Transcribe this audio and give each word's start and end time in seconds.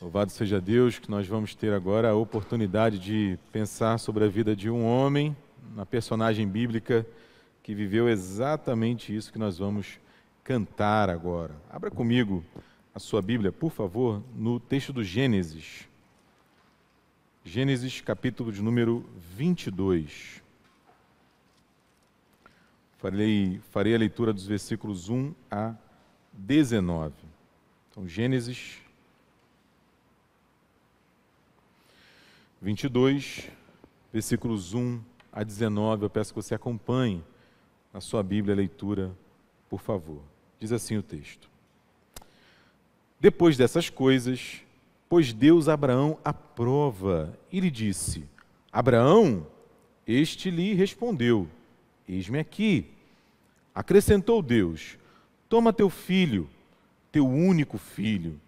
Louvado 0.00 0.32
seja 0.32 0.62
Deus 0.62 0.98
que 0.98 1.10
nós 1.10 1.26
vamos 1.26 1.54
ter 1.54 1.74
agora 1.74 2.08
a 2.08 2.14
oportunidade 2.14 2.98
de 2.98 3.38
pensar 3.52 3.98
sobre 3.98 4.24
a 4.24 4.28
vida 4.28 4.56
de 4.56 4.70
um 4.70 4.82
homem, 4.82 5.36
uma 5.74 5.84
personagem 5.84 6.48
bíblica 6.48 7.06
que 7.62 7.74
viveu 7.74 8.08
exatamente 8.08 9.14
isso 9.14 9.30
que 9.30 9.38
nós 9.38 9.58
vamos 9.58 10.00
cantar 10.42 11.10
agora. 11.10 11.54
Abra 11.68 11.90
comigo 11.90 12.42
a 12.94 12.98
sua 12.98 13.20
Bíblia, 13.20 13.52
por 13.52 13.70
favor, 13.70 14.22
no 14.34 14.58
texto 14.58 14.90
do 14.90 15.04
Gênesis. 15.04 15.86
Gênesis, 17.44 18.00
capítulo 18.00 18.50
de 18.50 18.62
número 18.62 19.04
22. 19.36 20.42
Farei, 22.96 23.60
farei 23.70 23.94
a 23.94 23.98
leitura 23.98 24.32
dos 24.32 24.46
versículos 24.46 25.10
1 25.10 25.34
a 25.50 25.74
19. 26.32 27.12
Então, 27.90 28.08
Gênesis 28.08 28.78
22, 32.62 33.48
versículos 34.12 34.74
1 34.74 35.00
a 35.32 35.42
19. 35.42 36.04
Eu 36.04 36.10
peço 36.10 36.34
que 36.34 36.42
você 36.42 36.54
acompanhe 36.54 37.24
na 37.90 38.02
sua 38.02 38.22
Bíblia 38.22 38.54
a 38.54 38.56
leitura, 38.56 39.16
por 39.68 39.80
favor. 39.80 40.20
Diz 40.58 40.70
assim 40.70 40.98
o 40.98 41.02
texto: 41.02 41.48
Depois 43.18 43.56
dessas 43.56 43.88
coisas, 43.88 44.60
pôs 45.08 45.32
Deus 45.32 45.68
Abraão 45.68 46.18
à 46.22 46.34
prova 46.34 47.34
e 47.50 47.60
lhe 47.60 47.70
disse: 47.70 48.28
Abraão, 48.70 49.46
este 50.06 50.50
lhe 50.50 50.74
respondeu: 50.74 51.48
Eis-me 52.06 52.38
aqui. 52.38 52.90
Acrescentou 53.74 54.42
Deus: 54.42 54.98
Toma 55.48 55.72
teu 55.72 55.88
filho, 55.88 56.46
teu 57.10 57.26
único 57.26 57.78
filho, 57.78 58.38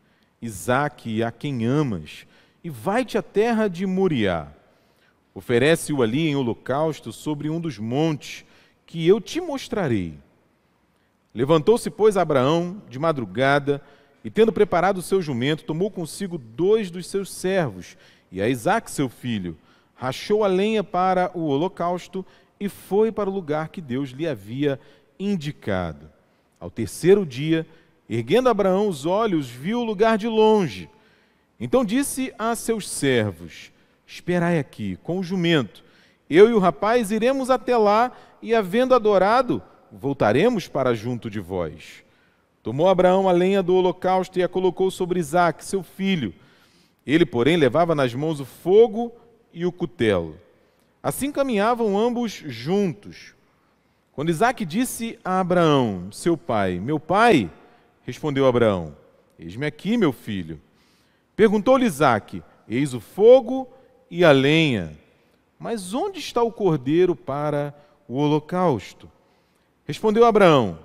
Isaque, 0.43 1.23
a 1.23 1.33
quem 1.33 1.65
amas, 1.65 2.27
e 2.65 2.71
vai-te 2.71 3.19
à 3.19 3.23
terra 3.23 3.69
de 3.69 3.85
Moriá. 3.87 4.49
Oferece-o 5.35 6.03
ali 6.03 6.29
em 6.29 6.37
holocausto 6.37 7.13
sobre 7.13 7.49
um 7.51 7.61
dos 7.61 7.79
montes 7.79 8.45
que 8.87 9.07
eu 9.07 9.21
te 9.21 9.41
mostrarei. 9.41 10.15
Levantou-se, 11.35 11.91
pois, 11.91 12.17
Abraão 12.17 12.83
de 12.89 12.99
madrugada 12.99 13.81
e, 14.23 14.31
tendo 14.31 14.53
preparado 14.53 14.99
o 14.99 15.03
seu 15.03 15.23
jumento, 15.23 15.65
tomou 15.65 15.91
consigo 15.91 16.37
dois 16.37 16.91
dos 16.91 17.07
seus 17.07 17.33
servos 17.33 17.97
e 18.31 18.41
a 18.41 18.49
Isaque, 18.49 18.91
seu 18.91 19.09
filho, 19.09 19.57
rachou 19.95 20.45
a 20.45 20.49
lenha 20.49 20.85
para 20.85 21.31
o 21.35 21.47
holocausto 21.47 22.25
e 22.61 22.69
foi 22.69 23.11
para 23.11 23.29
o 23.29 23.33
lugar 23.33 23.69
que 23.69 23.81
Deus 23.81 24.11
lhe 24.11 24.29
havia 24.29 24.79
indicado. 25.19 26.11
Ao 26.61 26.71
terceiro 26.71 27.27
dia, 27.27 27.67
erguendo 28.09 28.49
Abraão 28.49 28.89
os 28.89 29.07
olhos, 29.07 29.49
viu 29.49 29.81
o 29.81 29.85
lugar 29.85 30.17
de 30.17 30.29
longe 30.29 30.89
então 31.65 31.85
disse 31.85 32.35
a 32.37 32.57
seus 32.57 32.89
servos: 32.89 33.71
Esperai 34.05 34.59
aqui, 34.59 34.99
com 35.01 35.21
o 35.21 35.23
jumento. 35.23 35.85
Eu 36.29 36.51
e 36.51 36.53
o 36.53 36.59
rapaz 36.59 37.13
iremos 37.13 37.51
até 37.51 37.77
lá 37.77 38.11
e, 38.43 38.53
havendo 38.53 38.97
adorado, 38.97 39.63
voltaremos 39.93 40.67
para 40.67 40.93
junto 40.93 41.31
de 41.31 41.39
vós. 41.39 42.03
Tomou 42.65 42.89
Abraão 42.89 43.29
a 43.29 43.33
lenha 43.33 43.63
do 43.63 43.77
holocausto 43.77 44.41
e 44.41 44.43
a 44.43 44.49
colocou 44.49 44.91
sobre 44.91 45.21
Isaque, 45.21 45.65
seu 45.65 45.85
filho. 45.85 46.35
Ele, 47.07 47.25
porém, 47.25 47.57
levava 47.57 47.95
nas 47.95 48.13
mãos 48.13 48.41
o 48.41 48.45
fogo 48.45 49.13
e 49.53 49.65
o 49.65 49.71
cutelo. 49.71 50.37
Assim 51.01 51.31
caminhavam 51.31 51.97
ambos 51.97 52.33
juntos. 52.33 53.37
Quando 54.11 54.31
Isaque 54.31 54.65
disse 54.65 55.17
a 55.25 55.39
Abraão, 55.39 56.11
seu 56.11 56.37
pai, 56.37 56.81
Meu 56.81 56.99
pai, 56.99 57.49
respondeu 58.05 58.47
Abraão, 58.47 58.97
Eis-me 59.39 59.65
aqui, 59.65 59.97
meu 59.97 60.13
filho. 60.13 60.61
Perguntou-lhe 61.35 61.87
Isaac: 61.87 62.43
Eis 62.69 62.95
o 62.95 63.01
fogo 63.01 63.69
e 64.11 64.25
a 64.25 64.33
lenha, 64.33 64.93
mas 65.59 65.95
onde 65.95 66.19
está 66.19 66.43
o 66.43 66.53
cordeiro 66.53 67.17
para 67.17 67.75
o 68.09 68.17
holocausto? 68.17 69.11
Respondeu 69.85 70.25
Abraão: 70.25 70.79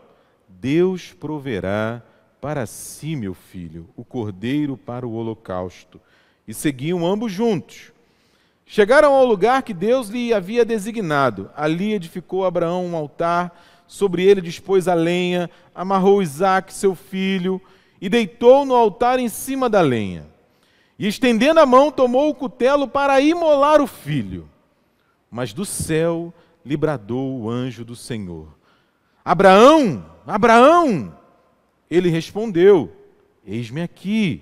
Deus 0.48 1.14
proverá 1.14 2.02
para 2.40 2.66
si, 2.66 3.16
meu 3.16 3.34
filho, 3.34 3.90
o 3.96 4.06
cordeiro 4.06 4.78
para 4.78 5.06
o 5.06 5.14
holocausto. 5.14 6.00
E 6.48 6.54
seguiam 6.54 7.06
ambos 7.06 7.32
juntos. 7.32 7.92
Chegaram 8.66 9.14
ao 9.14 9.26
lugar 9.26 9.64
que 9.64 9.74
Deus 9.74 10.10
lhe 10.10 10.34
havia 10.34 10.64
designado. 10.64 11.50
Ali 11.56 11.94
edificou 11.94 12.46
Abraão 12.46 12.86
um 12.86 12.96
altar, 12.96 13.58
sobre 13.88 14.24
ele 14.24 14.42
dispôs 14.42 14.88
a 14.88 14.94
lenha, 14.94 15.50
amarrou 15.74 16.22
Isaque, 16.22 16.74
seu 16.74 16.94
filho, 16.94 17.62
e 18.00 18.10
deitou 18.10 18.66
no 18.66 18.76
altar 18.76 19.20
em 19.20 19.30
cima 19.30 19.70
da 19.70 19.82
lenha. 19.82 20.37
E 21.00 21.08
estendendo 21.08 21.60
a 21.60 21.66
mão, 21.66 21.92
tomou 21.92 22.30
o 22.30 22.36
cutelo 22.36 22.88
para 22.88 23.22
imolar 23.22 23.82
o 23.82 23.88
filho. 23.88 24.50
Mas 25.30 25.54
do 25.54 25.66
céu 25.66 26.34
lhe 26.66 26.76
bradou 26.76 27.40
o 27.40 27.50
anjo 27.50 27.86
do 27.86 27.96
Senhor: 27.96 28.48
Abraão, 29.24 30.06
Abraão! 30.26 31.16
Ele 31.90 32.10
respondeu: 32.10 32.92
Eis-me 33.46 33.82
aqui. 33.82 34.42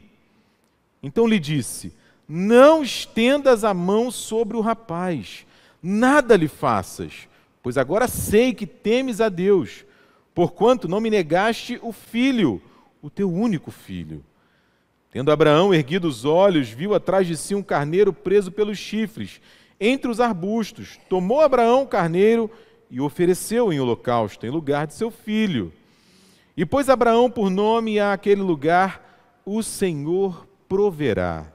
Então 1.04 1.28
lhe 1.28 1.40
disse: 1.40 1.94
Não 2.28 2.82
estendas 2.82 3.64
a 3.64 3.74
mão 3.74 4.10
sobre 4.10 4.56
o 4.56 4.62
rapaz, 4.62 5.46
nada 5.82 6.36
lhe 6.36 6.48
faças, 6.48 7.28
pois 7.62 7.78
agora 7.78 8.08
sei 8.08 8.54
que 8.54 8.66
temes 8.66 9.22
a 9.22 9.30
Deus, 9.30 9.86
porquanto 10.34 10.88
não 10.88 11.02
me 11.02 11.10
negaste 11.10 11.80
o 11.82 11.92
filho, 11.92 12.62
o 13.02 13.10
teu 13.10 13.32
único 13.32 13.70
filho. 13.70 14.24
Tendo 15.16 15.32
Abraão 15.32 15.74
erguido 15.74 16.10
os 16.10 16.26
olhos, 16.26 16.68
viu 16.68 16.94
atrás 16.94 17.26
de 17.26 17.38
si 17.38 17.56
um 17.56 17.64
carneiro 17.64 18.12
preso 18.12 18.52
pelos 18.52 18.78
chifres, 18.78 19.40
entre 19.80 20.12
os 20.12 20.20
arbustos. 20.20 21.00
Tomou 21.08 21.40
Abraão 21.40 21.84
o 21.84 21.88
carneiro 21.88 22.52
e 22.92 23.00
ofereceu 23.00 23.72
em 23.72 23.80
holocausto, 23.80 24.46
em 24.46 24.50
lugar 24.50 24.86
de 24.86 24.94
seu 24.94 25.10
filho. 25.10 25.72
E 26.58 26.66
pôs 26.66 26.90
Abraão 26.90 27.32
por 27.32 27.50
nome 27.50 27.98
àquele 27.98 28.42
lugar: 28.42 29.40
O 29.46 29.64
Senhor 29.64 30.46
proverá. 30.68 31.50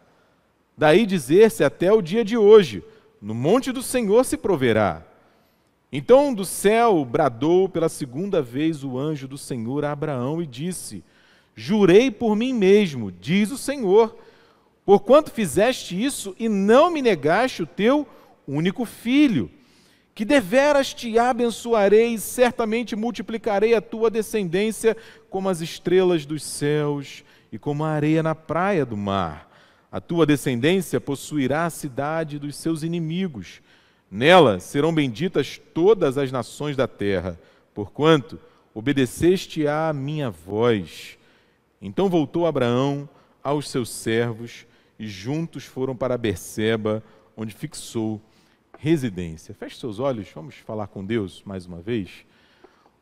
Daí 0.75 1.05
dizer-se 1.05 1.63
até 1.63 1.93
o 1.93 2.01
dia 2.01 2.25
de 2.25 2.39
hoje: 2.39 2.83
No 3.21 3.35
monte 3.35 3.73
do 3.73 3.83
Senhor 3.83 4.25
se 4.25 4.39
proverá. 4.39 5.05
Então 5.93 6.33
do 6.33 6.47
céu 6.47 7.05
bradou 7.05 7.69
pela 7.69 7.91
segunda 7.91 8.41
vez 8.41 8.83
o 8.83 8.99
anjo 8.99 9.29
do 9.29 9.37
Senhor 9.37 9.85
a 9.85 9.93
Abraão 9.93 10.41
e 10.41 10.47
disse: 10.47 11.05
Jurei 11.55 12.11
por 12.11 12.35
mim 12.35 12.53
mesmo, 12.53 13.13
diz 13.13 13.51
o 13.51 13.59
Senhor, 13.59 14.17
porquanto 14.85 15.31
fizeste 15.31 16.01
isso 16.01 16.35
e 16.39 16.49
não 16.49 16.91
me 16.91 17.03
negaste 17.03 17.63
o 17.63 17.67
teu 17.67 18.07
único 18.47 18.85
filho, 18.85 19.51
que 20.15 20.25
deveras 20.25 20.93
te 20.93 21.19
abençoarei 21.19 22.15
e 22.15 22.19
certamente 22.19 22.97
multiplicarei 22.97 23.75
a 23.75 23.81
tua 23.81 24.11
descendência 24.11 24.97
como 25.29 25.49
as 25.49 25.61
estrelas 25.61 26.27
dos 26.27 26.43
céus 26.43 27.25
e 27.53 27.59
como 27.59 27.85
a 27.85 27.91
areia 27.91 28.23
na 28.23 28.35
praia 28.35 28.85
do 28.85 28.97
mar. 28.97 29.51
A 29.91 30.01
tua 30.01 30.25
descendência 30.25 31.01
possuirá 31.01 31.67
a 31.67 31.71
cidade 31.71 32.39
dos 32.39 32.57
seus 32.57 32.83
inimigos. 32.83 33.61
Nela 34.11 34.61
serão 34.61 34.95
benditas 34.95 35.61
todas 35.73 36.17
as 36.17 36.31
nações 36.31 36.77
da 36.77 36.87
terra, 36.87 37.39
porquanto 37.75 38.39
obedeceste 38.75 39.67
à 39.67 39.93
minha 39.93 40.31
voz. 40.31 41.19
Então 41.81 42.09
voltou 42.09 42.47
Abraão 42.47 43.09
aos 43.43 43.69
seus 43.69 43.89
servos 43.89 44.67
e 44.99 45.07
juntos 45.07 45.65
foram 45.65 45.97
para 45.97 46.19
Berseba, 46.19 47.03
onde 47.37 47.55
fixou 47.55 48.21
residência. 48.79 49.55
Feche 49.55 49.77
seus 49.77 49.99
olhos, 49.99 50.29
vamos 50.35 50.57
falar 50.57 50.89
com 50.89 51.05
Deus 51.05 51.43
mais 51.45 51.65
uma 51.67 51.81
vez. 51.81 52.27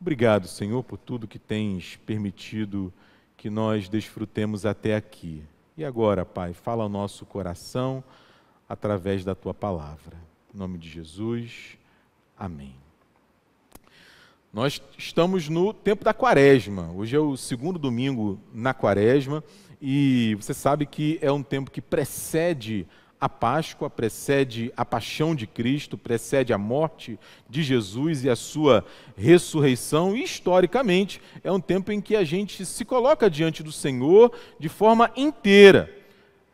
Obrigado, 0.01 0.47
Senhor, 0.47 0.85
por 0.85 0.97
tudo 0.97 1.27
que 1.27 1.39
tens 1.39 1.97
permitido 2.07 2.93
que 3.37 3.51
nós 3.51 3.89
desfrutemos 3.89 4.65
até 4.65 4.95
aqui. 4.95 5.43
E 5.77 5.85
agora, 5.85 6.25
Pai, 6.25 6.53
fala 6.53 6.85
ao 6.85 6.89
nosso 6.89 7.27
coração 7.27 8.03
através 8.69 9.25
da 9.25 9.35
tua 9.35 9.55
palavra. 9.55 10.17
Em 10.55 10.59
nome 10.59 10.79
de 10.79 10.89
Jesus. 10.89 11.79
Amém. 12.37 12.88
Nós 14.51 14.81
estamos 14.97 15.47
no 15.51 15.75
tempo 15.75 16.03
da 16.03 16.15
quaresma. 16.15 16.91
Hoje 16.97 17.15
é 17.15 17.19
o 17.19 17.37
segundo 17.37 17.79
domingo 17.79 18.41
na 18.53 18.73
quaresma 18.73 19.45
e 19.81 20.35
você 20.37 20.55
sabe 20.55 20.87
que 20.87 21.19
é 21.21 21.31
um 21.31 21.43
tempo 21.43 21.71
que 21.71 21.83
precede 21.83 22.87
a 23.21 23.29
Páscoa, 23.29 23.91
precede 23.91 24.73
a 24.75 24.87
paixão 24.87 25.35
de 25.35 25.47
Cristo, 25.47 25.99
precede 25.99 26.51
a 26.55 26.57
morte 26.57 27.19
de 27.47 27.63
Jesus 27.63 28.25
e 28.25 28.31
a 28.31 28.37
sua 28.37 28.87
ressurreição. 29.19 30.17
E, 30.17 30.23
historicamente, 30.23 31.21
é 31.45 31.53
um 31.53 31.61
tempo 31.61 31.93
em 31.93 32.01
que 32.01 32.17
a 32.17 32.25
gente 32.25 32.65
se 32.65 32.87
coloca 32.87 33.29
diante 33.29 33.63
do 33.63 33.71
Senhor 33.71 34.33
de 34.59 34.71
forma 34.71 35.11
inteira. 35.15 35.95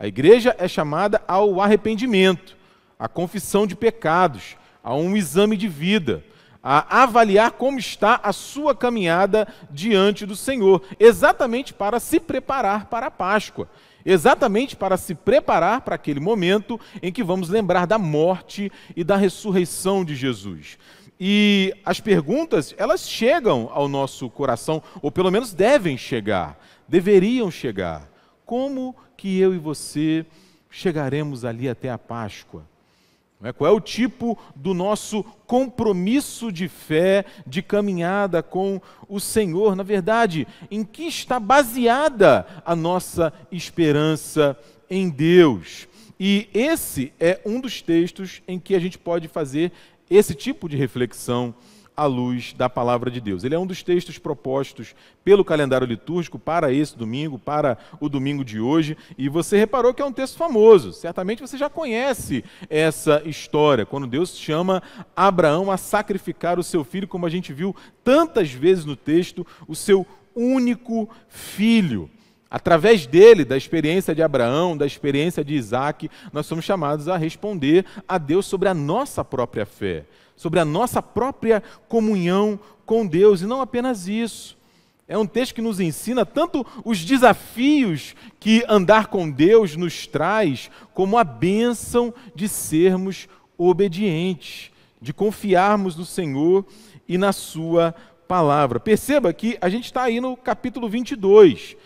A 0.01 0.09
igreja 0.09 0.57
é 0.59 0.67
chamada 0.67 1.23
ao 1.29 1.61
arrependimento, 1.61 2.57
à 2.99 3.07
confissão 3.07 3.69
de 3.69 3.77
pecados, 3.77 4.57
a 4.83 4.97
um 4.97 5.17
exame 5.17 5.57
de 5.57 5.69
vida 5.69 6.25
a 6.67 7.03
avaliar 7.03 7.51
como 7.51 7.79
está 7.79 8.19
a 8.23 8.33
sua 8.33 8.75
caminhada 8.75 9.47
diante 9.71 10.25
do 10.25 10.35
Senhor, 10.35 10.83
exatamente 10.99 11.75
para 11.75 12.01
se 12.01 12.19
preparar 12.19 12.87
para 12.87 13.09
a 13.09 13.11
Páscoa, 13.11 13.69
exatamente 14.03 14.75
para 14.75 14.97
se 14.97 15.15
preparar 15.15 15.83
para 15.83 15.97
aquele 15.97 16.21
momento 16.21 16.81
em 17.03 17.13
que 17.13 17.23
vamos 17.23 17.51
lembrar 17.51 17.87
da 17.87 17.99
morte 17.99 18.73
e 18.97 19.05
da 19.05 19.15
ressurreição 19.15 20.03
de 20.03 20.17
Jesus. 20.17 20.79
E 21.21 21.75
as 21.85 22.01
perguntas, 22.01 22.75
elas 22.79 23.07
chegam 23.07 23.69
ao 23.71 23.87
nosso 23.87 24.31
coração, 24.31 24.83
ou 25.03 25.13
pelo 25.13 25.31
menos 25.31 25.53
devem 25.53 25.99
chegar, 25.99 26.59
deveriam 26.89 27.51
chegar. 27.51 28.09
Como 28.47 28.97
que 29.19 29.39
eu 29.39 29.55
e 29.55 29.59
você 29.59 30.25
chegaremos 30.71 31.45
ali 31.45 31.69
até 31.69 31.91
a 31.91 31.99
Páscoa? 31.99 32.65
É? 33.45 33.53
Qual 33.53 33.71
é 33.71 33.77
o 33.77 33.81
tipo 33.81 34.39
do 34.57 34.73
nosso 34.73 35.23
compromisso 35.47 36.51
de 36.51 36.67
fé, 36.67 37.27
de 37.47 37.61
caminhada 37.61 38.43
com 38.43 38.81
o 39.07 39.21
Senhor? 39.21 39.77
Na 39.77 39.83
verdade, 39.83 40.49
em 40.71 40.83
que 40.83 41.03
está 41.05 41.39
baseada 41.39 42.47
a 42.65 42.75
nossa 42.75 43.33
esperança 43.53 44.59
em 44.89 45.11
Deus? 45.11 45.87
E 46.19 46.49
esse 46.55 47.13
é 47.21 47.39
um 47.45 47.61
dos 47.61 47.83
textos 47.83 48.41
em 48.49 48.59
que 48.59 48.75
a 48.75 48.79
gente 48.79 48.97
pode 48.97 49.29
fazer 49.29 49.73
esse 50.09 50.35
tipo 50.35 50.67
de 50.67 50.77
reflexão 50.77 51.55
à 51.97 52.07
luz 52.07 52.53
da 52.53 52.69
palavra 52.69 53.11
de 53.11 53.21
Deus. 53.21 53.45
Ele 53.45 53.55
é 53.55 53.59
um 53.59 53.67
dos 53.67 53.83
textos 53.83 54.19
propostos 54.19 54.95
pelo 55.25 55.45
calendário 55.45 55.87
litúrgico 55.87 56.39
para 56.39 56.73
esse 56.73 56.97
domingo, 56.97 57.39
para 57.39 57.79
o 58.01 58.09
domingo 58.09 58.45
de 58.45 58.61
hoje, 58.61 58.97
e 59.17 59.29
você 59.29 59.57
reparou 59.57 59.95
que 59.95 60.03
é 60.03 60.05
um 60.05 60.13
texto 60.13 60.37
famoso. 60.37 60.93
Certamente 60.93 61.41
você 61.41 61.57
já 61.57 61.71
conhece 61.71 62.45
essa 62.69 63.23
história, 63.25 63.87
quando 63.87 64.07
Deus 64.07 64.37
chama 64.37 64.83
Abraão 65.15 65.71
a 65.71 65.77
sacrificar 65.77 66.59
o 66.59 66.65
seu 66.65 66.85
filho, 66.85 67.09
como 67.09 67.27
a 67.27 67.31
gente 67.31 67.53
viu 67.53 67.75
tantas 68.03 68.51
vezes 68.51 68.85
no 68.85 68.97
texto, 68.97 69.47
o 69.69 69.75
seu 69.75 70.07
único 70.35 71.09
filho. 71.29 72.11
Através 72.51 73.05
dele, 73.07 73.45
da 73.45 73.57
experiência 73.57 74.15
de 74.15 74.23
Abraão, 74.23 74.77
da 74.77 74.87
experiência 74.87 75.45
de 75.45 75.55
Isaac, 75.55 76.09
nós 76.33 76.47
somos 76.47 76.65
chamados 76.65 77.09
a 77.09 77.17
responder 77.17 77.85
a 78.07 78.17
Deus 78.17 78.47
sobre 78.47 78.69
a 78.69 78.75
nossa 78.75 79.25
própria 79.25 79.67
fé 79.67 80.05
sobre 80.37 80.61
a 80.61 80.65
nossa 80.65 81.03
própria 81.03 81.63
comunhão 81.89 82.59
com 82.85 83.07
Deus, 83.07 83.41
e 83.41 83.47
não 83.47 83.61
apenas 83.61 84.09
isso. 84.09 84.57
É 85.07 85.19
um 85.19 85.27
texto 85.27 85.55
que 85.55 85.63
nos 85.63 85.81
ensina 85.81 86.25
tanto 86.25 86.67
os 86.85 87.05
desafios 87.05 88.15
que 88.41 88.65
andar 88.69 89.09
com 89.09 89.31
Deus 89.31 89.77
nos 89.77 90.07
traz, 90.07 90.71
como 90.95 91.19
a 91.19 91.25
bênção 91.25 92.13
de 92.35 92.49
sermos 92.49 93.29
obedientes, 93.59 94.71
de 95.01 95.13
confiarmos 95.13 95.95
no 95.95 96.07
Senhor 96.07 96.65
e 97.07 97.19
na 97.19 97.33
Sua 97.33 97.95
palavra. 98.27 98.81
Perceba 98.81 99.33
que 99.33 99.59
a 99.61 99.69
gente 99.69 99.85
está 99.85 100.05
aí 100.05 100.21
no 100.21 100.37
capítulo 100.37 100.89
22. 100.89 101.77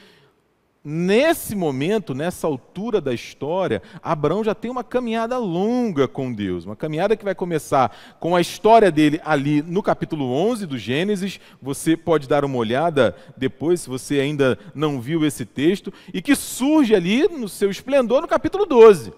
Nesse 0.84 1.56
momento, 1.56 2.14
nessa 2.14 2.46
altura 2.46 3.00
da 3.00 3.12
história, 3.12 3.82
Abraão 4.00 4.44
já 4.44 4.54
tem 4.54 4.70
uma 4.70 4.84
caminhada 4.84 5.36
longa 5.36 6.06
com 6.06 6.32
Deus, 6.32 6.64
uma 6.64 6.76
caminhada 6.76 7.16
que 7.16 7.24
vai 7.24 7.34
começar 7.34 7.94
com 8.20 8.36
a 8.36 8.40
história 8.40 8.90
dele 8.90 9.20
ali 9.24 9.60
no 9.60 9.82
capítulo 9.82 10.32
11 10.32 10.66
do 10.66 10.78
Gênesis. 10.78 11.40
Você 11.60 11.96
pode 11.96 12.28
dar 12.28 12.44
uma 12.44 12.56
olhada 12.56 13.16
depois, 13.36 13.80
se 13.80 13.88
você 13.88 14.20
ainda 14.20 14.56
não 14.72 15.00
viu 15.00 15.26
esse 15.26 15.44
texto, 15.44 15.92
e 16.14 16.22
que 16.22 16.36
surge 16.36 16.94
ali 16.94 17.26
no 17.26 17.48
seu 17.48 17.70
esplendor 17.70 18.22
no 18.22 18.28
capítulo 18.28 18.64
12 18.64 19.12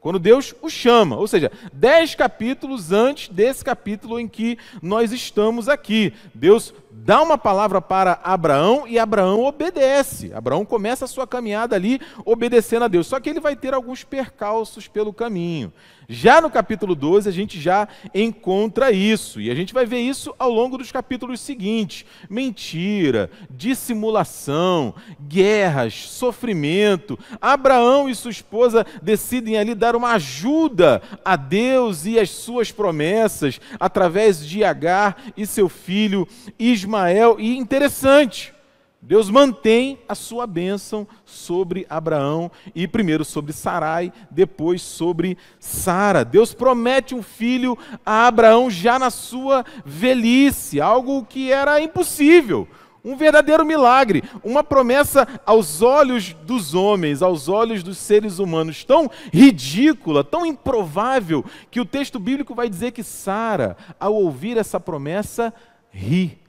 quando 0.00 0.18
Deus 0.18 0.54
o 0.62 0.70
chama, 0.70 1.16
ou 1.16 1.26
seja, 1.26 1.50
dez 1.72 2.14
capítulos 2.14 2.92
antes 2.92 3.28
desse 3.28 3.64
capítulo 3.64 4.18
em 4.20 4.28
que 4.28 4.56
nós 4.80 5.12
estamos 5.12 5.68
aqui. 5.68 6.12
Deus 6.32 6.72
dá 7.08 7.22
uma 7.22 7.38
palavra 7.38 7.80
para 7.80 8.20
Abraão 8.22 8.86
e 8.86 8.98
Abraão 8.98 9.42
obedece. 9.42 10.30
Abraão 10.34 10.62
começa 10.62 11.06
a 11.06 11.08
sua 11.08 11.26
caminhada 11.26 11.74
ali 11.74 11.98
obedecendo 12.22 12.84
a 12.84 12.88
Deus. 12.88 13.06
Só 13.06 13.18
que 13.18 13.30
ele 13.30 13.40
vai 13.40 13.56
ter 13.56 13.72
alguns 13.72 14.04
percalços 14.04 14.86
pelo 14.88 15.10
caminho. 15.10 15.72
Já 16.10 16.40
no 16.40 16.50
capítulo 16.50 16.94
12, 16.94 17.28
a 17.28 17.32
gente 17.32 17.60
já 17.60 17.86
encontra 18.14 18.90
isso, 18.90 19.42
e 19.42 19.50
a 19.50 19.54
gente 19.54 19.74
vai 19.74 19.84
ver 19.84 19.98
isso 19.98 20.34
ao 20.38 20.50
longo 20.50 20.78
dos 20.78 20.90
capítulos 20.90 21.38
seguintes: 21.38 22.06
mentira, 22.30 23.30
dissimulação, 23.50 24.94
guerras, 25.20 26.08
sofrimento. 26.08 27.18
Abraão 27.42 28.08
e 28.08 28.14
sua 28.14 28.30
esposa 28.30 28.86
decidem 29.02 29.58
ali 29.58 29.74
dar 29.74 29.94
uma 29.94 30.12
ajuda 30.12 31.02
a 31.22 31.36
Deus 31.36 32.06
e 32.06 32.18
as 32.18 32.30
suas 32.30 32.72
promessas 32.72 33.60
através 33.78 34.46
de 34.46 34.64
Agar 34.64 35.22
e 35.36 35.46
seu 35.46 35.68
filho 35.68 36.26
Ismael. 36.58 36.97
E 37.38 37.56
interessante, 37.56 38.54
Deus 39.00 39.30
mantém 39.30 40.00
a 40.08 40.14
sua 40.14 40.44
bênção 40.44 41.06
sobre 41.24 41.86
Abraão 41.88 42.50
e 42.74 42.88
primeiro 42.88 43.24
sobre 43.24 43.52
Sarai, 43.52 44.12
depois 44.28 44.82
sobre 44.82 45.38
Sara. 45.60 46.24
Deus 46.24 46.52
promete 46.52 47.14
um 47.14 47.22
filho 47.22 47.78
a 48.04 48.26
Abraão 48.26 48.68
já 48.68 48.98
na 48.98 49.08
sua 49.08 49.64
velhice, 49.84 50.80
algo 50.80 51.24
que 51.24 51.52
era 51.52 51.80
impossível. 51.80 52.66
Um 53.04 53.16
verdadeiro 53.16 53.64
milagre, 53.64 54.24
uma 54.42 54.64
promessa 54.64 55.26
aos 55.46 55.80
olhos 55.80 56.34
dos 56.42 56.74
homens, 56.74 57.22
aos 57.22 57.48
olhos 57.48 57.84
dos 57.84 57.96
seres 57.96 58.40
humanos, 58.40 58.84
tão 58.84 59.08
ridícula, 59.32 60.24
tão 60.24 60.44
improvável, 60.44 61.44
que 61.70 61.80
o 61.80 61.86
texto 61.86 62.18
bíblico 62.18 62.52
vai 62.52 62.68
dizer 62.68 62.90
que 62.90 63.04
Sara, 63.04 63.76
ao 64.00 64.12
ouvir 64.12 64.56
essa 64.56 64.80
promessa, 64.80 65.54
ri. 65.90 66.47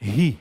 Ri 0.00 0.38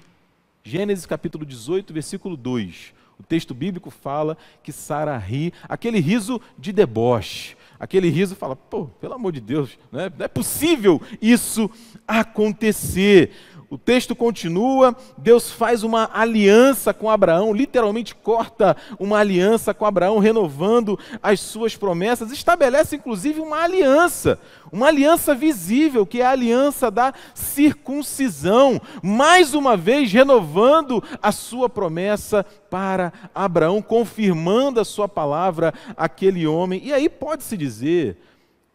Gênesis 0.64 1.06
capítulo 1.06 1.46
18, 1.46 1.94
versículo 1.94 2.38
2. 2.38 2.94
O 3.20 3.24
texto 3.24 3.54
bíblico 3.54 3.90
fala 3.90 4.38
que 4.64 4.72
Sara 4.72 5.18
ri, 5.18 5.54
aquele 5.68 6.00
riso 6.00 6.40
de 6.58 6.72
deboche, 6.72 7.58
aquele 7.80 8.10
riso 8.10 8.36
fala, 8.36 8.56
pô, 8.56 8.86
pelo 8.86 9.16
amor 9.16 9.34
de 9.34 9.42
Deus, 9.42 9.78
não 9.92 10.00
é, 10.00 10.12
não 10.16 10.26
é 10.26 10.28
possível 10.28 11.02
isso 11.22 11.70
acontecer. 12.08 13.32
O 13.69 13.77
texto 13.77 14.16
continua, 14.16 14.95
Deus 15.16 15.51
faz 15.51 15.83
uma 15.83 16.10
aliança 16.12 16.92
com 16.92 17.07
Abraão, 17.07 17.54
literalmente 17.54 18.16
corta 18.16 18.75
uma 18.98 19.19
aliança 19.19 19.75
com 19.75 19.86
Abraão, 19.86 20.18
renovando 20.18 20.98
as 21.21 21.39
suas 21.39 21.75
promessas, 21.75 22.31
estabelece 22.31 22.95
inclusive 22.95 23.39
uma 23.39 23.57
aliança, 23.57 24.39
uma 24.71 24.88
aliança 24.88 25.36
visível, 25.36 26.04
que 26.04 26.19
é 26.19 26.25
a 26.25 26.31
aliança 26.31 26.89
da 26.89 27.13
circuncisão, 27.36 28.81
mais 29.04 29.54
uma 29.54 29.77
vez 29.77 30.12
renovando 30.12 31.04
a 31.21 31.31
sua 31.31 31.69
promessa 31.69 32.44
para 32.71 33.14
Abraão, 33.35 33.83
confirmando 33.83 34.80
a 34.80 34.85
sua 34.85 35.07
palavra 35.07 35.76
àquele 35.95 36.47
homem. 36.47 36.81
E 36.83 36.92
aí 36.92 37.07
pode-se 37.07 37.56
dizer 37.56 38.18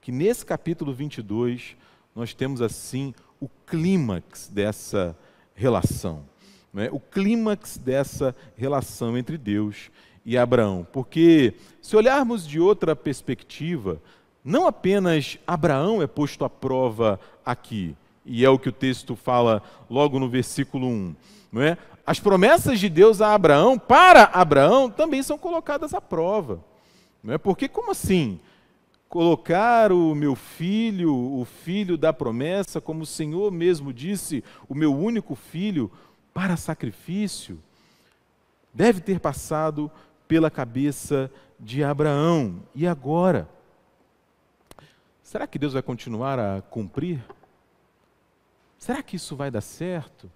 que 0.00 0.12
nesse 0.12 0.46
capítulo 0.46 0.94
22 0.94 1.76
nós 2.14 2.32
temos 2.32 2.62
assim 2.62 3.12
o 3.40 3.48
clímax 3.66 4.48
dessa 4.48 5.16
relação. 5.54 6.22
É? 6.76 6.88
O 6.90 6.98
clímax 6.98 7.78
dessa 7.78 8.34
relação 8.56 9.16
entre 9.16 9.38
Deus 9.38 9.90
e 10.24 10.36
Abraão. 10.36 10.86
Porque, 10.92 11.54
se 11.80 11.96
olharmos 11.96 12.46
de 12.46 12.58
outra 12.58 12.96
perspectiva, 12.96 14.00
não 14.44 14.66
apenas 14.66 15.38
Abraão 15.46 16.02
é 16.02 16.06
posto 16.06 16.44
à 16.44 16.50
prova 16.50 17.20
aqui, 17.44 17.94
e 18.26 18.44
é 18.44 18.50
o 18.50 18.58
que 18.58 18.68
o 18.68 18.72
texto 18.72 19.14
fala 19.14 19.62
logo 19.88 20.18
no 20.18 20.28
versículo 20.28 20.86
1. 20.86 21.14
Não 21.52 21.62
é? 21.62 21.78
As 22.06 22.18
promessas 22.18 22.80
de 22.80 22.88
Deus 22.88 23.20
a 23.20 23.34
Abraão, 23.34 23.78
para 23.78 24.24
Abraão, 24.24 24.90
também 24.90 25.22
são 25.22 25.38
colocadas 25.38 25.94
à 25.94 26.00
prova. 26.00 26.62
Não 27.22 27.34
é? 27.34 27.38
Porque, 27.38 27.68
como 27.68 27.92
assim? 27.92 28.40
Colocar 29.14 29.92
o 29.92 30.12
meu 30.12 30.34
filho, 30.34 31.14
o 31.14 31.44
filho 31.44 31.96
da 31.96 32.12
promessa, 32.12 32.80
como 32.80 33.04
o 33.04 33.06
Senhor 33.06 33.52
mesmo 33.52 33.92
disse, 33.92 34.42
o 34.68 34.74
meu 34.74 34.92
único 34.92 35.36
filho, 35.36 35.88
para 36.32 36.56
sacrifício, 36.56 37.62
deve 38.72 39.00
ter 39.00 39.20
passado 39.20 39.88
pela 40.26 40.50
cabeça 40.50 41.30
de 41.60 41.84
Abraão. 41.84 42.60
E 42.74 42.88
agora? 42.88 43.48
Será 45.22 45.46
que 45.46 45.60
Deus 45.60 45.74
vai 45.74 45.82
continuar 45.82 46.40
a 46.40 46.60
cumprir? 46.62 47.24
Será 48.76 49.00
que 49.00 49.14
isso 49.14 49.36
vai 49.36 49.48
dar 49.48 49.60
certo? 49.60 50.28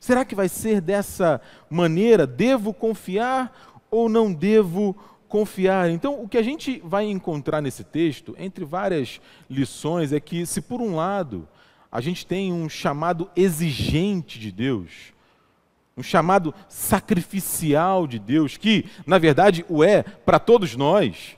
Será 0.00 0.24
que 0.24 0.34
vai 0.34 0.48
ser 0.48 0.80
dessa 0.80 1.38
maneira? 1.68 2.26
Devo 2.26 2.72
confiar 2.72 3.84
ou 3.90 4.08
não 4.08 4.32
devo 4.32 4.94
confiar? 4.94 5.15
Confiar. 5.28 5.90
Então, 5.90 6.22
o 6.22 6.28
que 6.28 6.38
a 6.38 6.42
gente 6.42 6.80
vai 6.84 7.04
encontrar 7.04 7.60
nesse 7.60 7.84
texto, 7.84 8.34
entre 8.38 8.64
várias 8.64 9.20
lições, 9.48 10.12
é 10.12 10.20
que, 10.20 10.46
se 10.46 10.60
por 10.60 10.80
um 10.80 10.94
lado 10.94 11.48
a 11.90 12.00
gente 12.00 12.26
tem 12.26 12.52
um 12.52 12.68
chamado 12.68 13.30
exigente 13.34 14.38
de 14.38 14.52
Deus, 14.52 15.14
um 15.96 16.02
chamado 16.02 16.54
sacrificial 16.68 18.06
de 18.06 18.18
Deus, 18.18 18.56
que, 18.56 18.84
na 19.06 19.16
verdade, 19.18 19.64
o 19.68 19.82
é 19.82 20.02
para 20.02 20.38
todos 20.38 20.76
nós, 20.76 21.36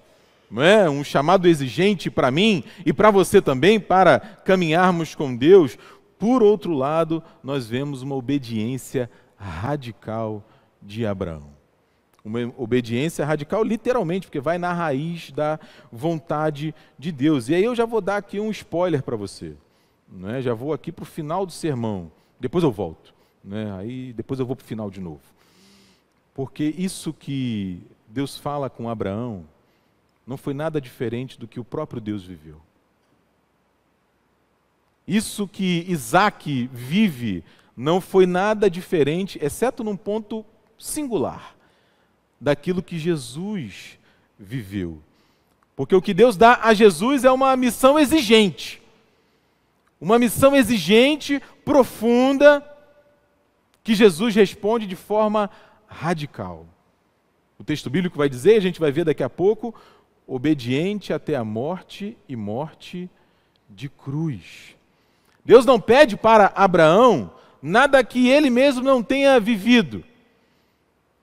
não 0.51 0.63
é? 0.63 0.89
um 0.91 1.05
chamado 1.05 1.47
exigente 1.47 2.11
para 2.11 2.31
mim 2.31 2.65
e 2.85 2.93
para 2.93 3.11
você 3.11 3.41
também, 3.41 3.79
para 3.79 4.19
caminharmos 4.19 5.15
com 5.15 5.37
Deus. 5.37 5.79
Por 6.19 6.43
outro 6.43 6.73
lado, 6.73 7.23
nós 7.43 7.69
vemos 7.69 8.03
uma 8.03 8.17
obediência 8.17 9.09
radical 9.37 10.43
de 10.83 11.07
Abraão. 11.07 11.58
Uma 12.29 12.53
obediência 12.59 13.25
radical, 13.25 13.65
literalmente, 13.65 14.27
porque 14.27 14.39
vai 14.39 14.59
na 14.59 14.71
raiz 14.73 15.31
da 15.31 15.59
vontade 15.91 16.75
de 16.99 17.11
Deus. 17.11 17.49
E 17.49 17.55
aí 17.55 17.65
eu 17.65 17.75
já 17.75 17.87
vou 17.87 18.03
dar 18.03 18.19
aqui 18.19 18.39
um 18.39 18.51
spoiler 18.51 19.03
para 19.03 19.17
você. 19.17 19.55
Né? 20.07 20.43
Já 20.43 20.53
vou 20.53 20.75
aqui 20.75 20.93
para 20.93 21.05
o 21.05 21.07
final 21.07 21.47
do 21.47 21.53
sermão. 21.53 22.13
Depois 22.39 22.63
eu 22.63 22.71
volto. 22.71 23.15
Né? 23.43 23.75
Aí 23.79 24.13
depois 24.13 24.39
eu 24.39 24.45
vou 24.45 24.55
para 24.55 24.65
o 24.65 24.67
final 24.67 24.91
de 24.91 25.01
novo. 25.01 25.23
Porque 26.35 26.75
isso 26.77 27.15
que 27.15 27.81
Deus 28.07 28.37
fala 28.37 28.69
com 28.69 28.91
Abraão 28.91 29.45
não 30.27 30.37
foi 30.37 30.53
nada 30.53 30.79
diferente 30.79 31.39
do 31.39 31.49
que 31.49 31.59
o 31.59 31.65
próprio 31.65 32.01
Deus 32.01 32.25
viveu. 32.25 32.61
Isso 35.07 35.49
que 35.49 35.87
Isaac 35.89 36.69
vive 36.71 37.43
não 37.75 38.01
foi 38.01 38.27
nada 38.27 38.69
diferente, 38.69 39.39
exceto 39.41 39.83
num 39.83 39.97
ponto 39.97 40.45
singular, 40.79 41.57
daquilo 42.41 42.83
que 42.83 42.99
Jesus 42.99 43.99
viveu. 44.39 45.01
Porque 45.75 45.95
o 45.95 46.03
que 46.03 46.15
Deus 46.15 46.37
dá 46.37 46.61
a 46.63 46.75
Jesus 46.75 47.25
é 47.25 47.31
uma 47.31 47.57
missão 47.57 47.99
exigente. 47.99 48.83
Uma 50.01 50.19
missão 50.19 50.55
exigente, 50.55 51.43
profunda, 51.65 52.65
que 53.83 53.95
Jesus 53.95 54.35
responde 54.35 54.87
de 54.87 54.97
forma 54.97 55.51
radical. 55.87 56.67
O 57.59 57.65
texto 57.65 57.91
bíblico 57.91 58.17
vai 58.17 58.29
dizer, 58.29 58.57
a 58.57 58.61
gente 58.61 58.79
vai 58.79 58.93
ver 58.93 59.05
daqui 59.05 59.23
a 59.23 59.31
pouco, 59.31 59.75
obediente 60.27 61.13
até 61.13 61.35
a 61.35 61.45
morte 61.45 62.17
e 62.29 62.37
morte 62.37 63.11
de 63.69 63.89
cruz. 63.89 64.77
Deus 65.45 65.65
não 65.65 65.81
pede 65.81 66.17
para 66.17 66.53
Abraão 66.55 67.33
nada 67.63 68.05
que 68.05 68.29
ele 68.29 68.51
mesmo 68.51 68.83
não 68.83 69.03
tenha 69.03 69.41
vivido. 69.41 70.05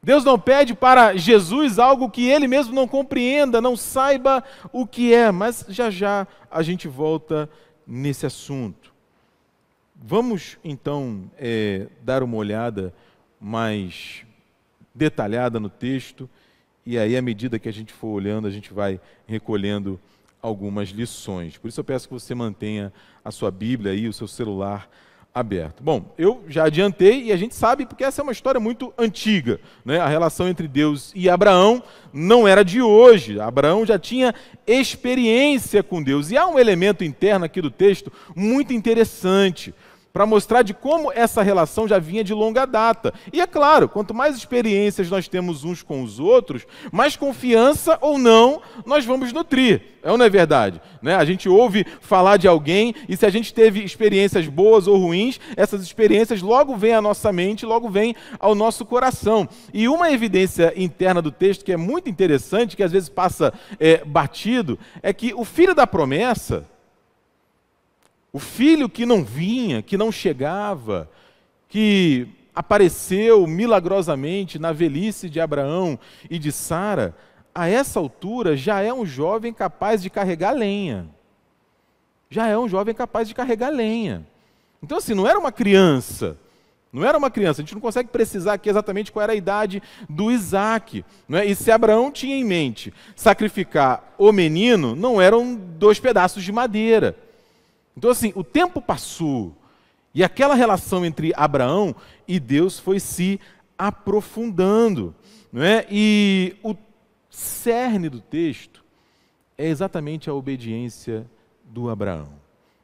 Deus 0.06 0.24
não 0.24 0.38
pede 0.38 0.76
para 0.76 1.18
Jesus 1.18 1.80
algo 1.80 2.12
que 2.12 2.30
ele 2.30 2.48
mesmo 2.48 2.76
não 2.76 2.88
compreenda, 2.88 3.60
não 3.60 3.76
saiba 3.76 4.44
o 4.72 4.86
que 4.86 5.12
é, 5.12 5.32
mas 5.32 5.66
já 5.68 5.90
já 5.90 6.28
a 6.50 6.62
gente 6.62 6.88
volta 6.88 7.50
nesse 7.88 8.24
assunto. 8.24 8.94
Vamos 9.96 10.60
então 10.64 11.24
é, 11.40 11.88
dar 12.04 12.22
uma 12.22 12.38
olhada 12.38 12.94
mais 13.42 14.24
detalhada 14.94 15.60
no 15.60 15.70
texto, 15.70 16.30
e 16.86 17.00
aí, 17.00 17.18
à 17.18 17.22
medida 17.22 17.58
que 17.58 17.68
a 17.68 17.74
gente 17.74 17.92
for 17.92 18.10
olhando, 18.10 18.48
a 18.48 18.52
gente 18.52 18.72
vai 18.72 19.02
recolhendo 19.26 20.00
algumas 20.40 20.90
lições. 20.90 21.58
Por 21.58 21.68
isso 21.68 21.80
eu 21.80 21.84
peço 21.84 22.08
que 22.08 22.14
você 22.14 22.36
mantenha 22.36 22.94
a 23.24 23.32
sua 23.32 23.50
Bíblia 23.50 23.96
e 23.96 24.08
o 24.08 24.14
seu 24.14 24.28
celular 24.28 24.88
aberto. 25.36 25.84
Bom, 25.84 26.14
eu 26.18 26.46
já 26.48 26.64
adiantei 26.64 27.24
e 27.24 27.32
a 27.34 27.36
gente 27.36 27.54
sabe 27.54 27.86
porque 27.86 28.06
essa 28.06 28.22
é 28.22 28.24
uma 28.24 28.32
história 28.32 28.58
muito 28.58 28.94
antiga. 28.98 29.60
Né? 29.84 30.00
A 30.00 30.08
relação 30.08 30.48
entre 30.48 30.66
Deus 30.66 31.12
e 31.14 31.30
Abraão 31.30 31.84
não 32.14 32.48
era 32.48 32.64
de 32.64 32.82
hoje. 32.82 33.38
Abraão 33.38 33.86
já 33.86 34.00
tinha 34.00 34.34
experiência 34.66 35.84
com 35.84 36.02
Deus. 36.02 36.32
E 36.32 36.38
há 36.38 36.48
um 36.48 36.58
elemento 36.58 37.04
interno 37.04 37.44
aqui 37.44 37.62
do 37.62 37.70
texto 37.70 38.10
muito 38.34 38.72
interessante 38.72 39.74
para 40.16 40.26
mostrar 40.26 40.62
de 40.62 40.74
como 40.74 41.12
essa 41.12 41.44
relação 41.44 41.90
já 41.90 42.00
vinha 42.00 42.24
de 42.24 42.34
longa 42.34 42.66
data. 42.66 43.14
E 43.34 43.42
é 43.42 43.46
claro, 43.46 43.90
quanto 43.90 44.14
mais 44.14 44.38
experiências 44.38 45.10
nós 45.10 45.28
temos 45.28 45.66
uns 45.66 45.84
com 45.84 46.02
os 46.02 46.22
outros, 46.22 46.66
mais 46.90 47.18
confiança 47.18 47.98
ou 48.00 48.18
não 48.18 48.62
nós 48.86 49.04
vamos 49.04 49.34
nutrir. 49.34 49.82
É 50.02 50.10
ou 50.10 50.18
não 50.18 50.24
é 50.24 50.30
verdade? 50.30 50.80
Né? 51.02 51.16
A 51.16 51.26
gente 51.26 51.50
ouve 51.50 51.86
falar 52.00 52.38
de 52.38 52.48
alguém 52.48 52.96
e 53.10 53.18
se 53.18 53.26
a 53.26 53.30
gente 53.30 53.54
teve 53.54 53.84
experiências 53.84 54.48
boas 54.48 54.88
ou 54.88 54.98
ruins, 54.98 55.38
essas 55.58 55.82
experiências 55.82 56.42
logo 56.42 56.78
vêm 56.78 56.94
à 56.94 57.02
nossa 57.02 57.34
mente, 57.34 57.66
logo 57.66 57.90
vêm 57.90 58.16
ao 58.40 58.56
nosso 58.56 58.86
coração. 58.86 59.50
E 59.74 59.86
uma 59.90 60.14
evidência 60.14 60.72
interna 60.78 61.22
do 61.22 61.32
texto 61.32 61.66
que 61.66 61.74
é 61.74 61.78
muito 61.78 62.10
interessante, 62.10 62.78
que 62.78 62.84
às 62.84 62.92
vezes 62.94 63.10
passa 63.10 63.54
é, 63.78 64.06
batido, 64.06 64.80
é 65.04 65.12
que 65.12 65.34
o 65.34 65.44
filho 65.44 65.76
da 65.76 65.86
promessa, 65.86 66.66
o 68.36 68.40
filho 68.40 68.90
que 68.90 69.06
não 69.06 69.24
vinha, 69.24 69.82
que 69.82 69.98
não 69.98 70.12
chegava, 70.12 71.10
que 71.70 72.28
apareceu 72.54 73.48
milagrosamente 73.48 74.60
na 74.60 74.74
velhice 74.74 75.30
de 75.30 75.40
Abraão 75.40 75.98
e 76.30 76.38
de 76.38 76.52
Sara, 76.52 77.16
a 77.56 77.70
essa 77.70 77.98
altura 77.98 78.58
já 78.58 78.82
é 78.82 78.94
um 78.94 79.06
jovem 79.06 79.54
capaz 79.54 80.02
de 80.02 80.10
carregar 80.10 80.52
lenha. 80.52 81.08
Já 82.30 82.46
é 82.46 82.58
um 82.58 82.68
jovem 82.68 82.94
capaz 82.94 83.26
de 83.30 83.34
carregar 83.34 83.70
lenha. 83.70 84.28
Então, 84.84 84.98
assim, 84.98 85.14
não 85.14 85.26
era 85.26 85.40
uma 85.40 85.54
criança. 85.54 86.38
Não 86.92 87.06
era 87.06 87.18
uma 87.18 87.32
criança, 87.32 87.62
a 87.62 87.64
gente 87.64 87.74
não 87.74 87.82
consegue 87.82 88.10
precisar 88.10 88.54
aqui 88.56 88.70
exatamente 88.70 89.14
qual 89.14 89.24
era 89.24 89.32
a 89.32 89.36
idade 89.38 89.82
do 90.10 90.30
Isaac. 90.30 91.06
É? 91.32 91.46
E 91.46 91.56
se 91.56 91.72
Abraão 91.72 92.12
tinha 92.12 92.36
em 92.36 92.44
mente 92.44 92.94
sacrificar 93.16 94.14
o 94.18 94.34
menino, 94.34 94.94
não 94.94 95.22
eram 95.22 95.56
dois 95.56 96.02
pedaços 96.02 96.44
de 96.44 96.52
madeira. 96.52 97.16
Então, 97.98 98.10
assim, 98.10 98.32
o 98.36 98.44
tempo 98.44 98.82
passou 98.82 99.56
e 100.14 100.24
aquela 100.24 100.56
relação 100.56 101.06
entre 101.06 101.34
Abraão 101.36 101.94
e 102.28 102.40
Deus 102.40 102.80
foi 102.80 103.00
se 103.02 103.40
aprofundando. 103.78 105.14
Não 105.52 105.62
é? 105.62 105.86
E 105.92 106.56
o 106.64 106.76
cerne 107.30 108.08
do 108.08 108.22
texto 108.22 108.84
é 109.58 109.68
exatamente 109.68 110.30
a 110.30 110.34
obediência 110.34 111.26
do 111.66 111.90
Abraão. 111.90 112.30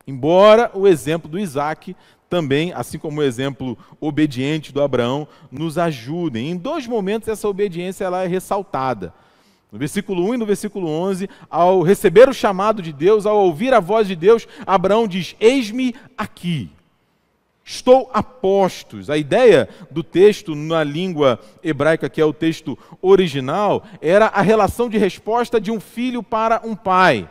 Embora 0.05 0.71
o 0.73 0.87
exemplo 0.87 1.29
do 1.29 1.39
Isaac 1.39 1.95
também, 2.29 2.73
assim 2.73 2.97
como 2.97 3.19
o 3.19 3.23
exemplo 3.23 3.77
obediente 3.99 4.73
do 4.73 4.81
Abraão, 4.81 5.27
nos 5.49 5.77
ajudem. 5.77 6.49
Em 6.49 6.57
dois 6.57 6.87
momentos 6.87 7.29
essa 7.29 7.47
obediência 7.47 8.05
ela 8.05 8.23
é 8.23 8.27
ressaltada. 8.27 9.13
No 9.71 9.79
versículo 9.79 10.25
1 10.29 10.33
e 10.33 10.37
no 10.37 10.45
versículo 10.45 10.89
11, 10.89 11.29
ao 11.49 11.81
receber 11.81 12.27
o 12.27 12.33
chamado 12.33 12.81
de 12.81 12.91
Deus, 12.91 13.25
ao 13.25 13.37
ouvir 13.37 13.73
a 13.73 13.79
voz 13.79 14.05
de 14.05 14.17
Deus, 14.17 14.45
Abraão 14.67 15.07
diz: 15.07 15.35
Eis-me 15.39 15.95
aqui. 16.17 16.69
Estou 17.63 18.09
a 18.13 18.21
postos. 18.21 19.09
A 19.09 19.17
ideia 19.17 19.69
do 19.89 20.03
texto 20.03 20.55
na 20.55 20.83
língua 20.83 21.39
hebraica, 21.63 22.09
que 22.09 22.19
é 22.19 22.25
o 22.25 22.33
texto 22.33 22.77
original, 23.01 23.85
era 24.01 24.25
a 24.25 24.41
relação 24.41 24.89
de 24.89 24.97
resposta 24.97 25.61
de 25.61 25.71
um 25.71 25.79
filho 25.79 26.21
para 26.21 26.59
um 26.65 26.75
pai, 26.75 27.29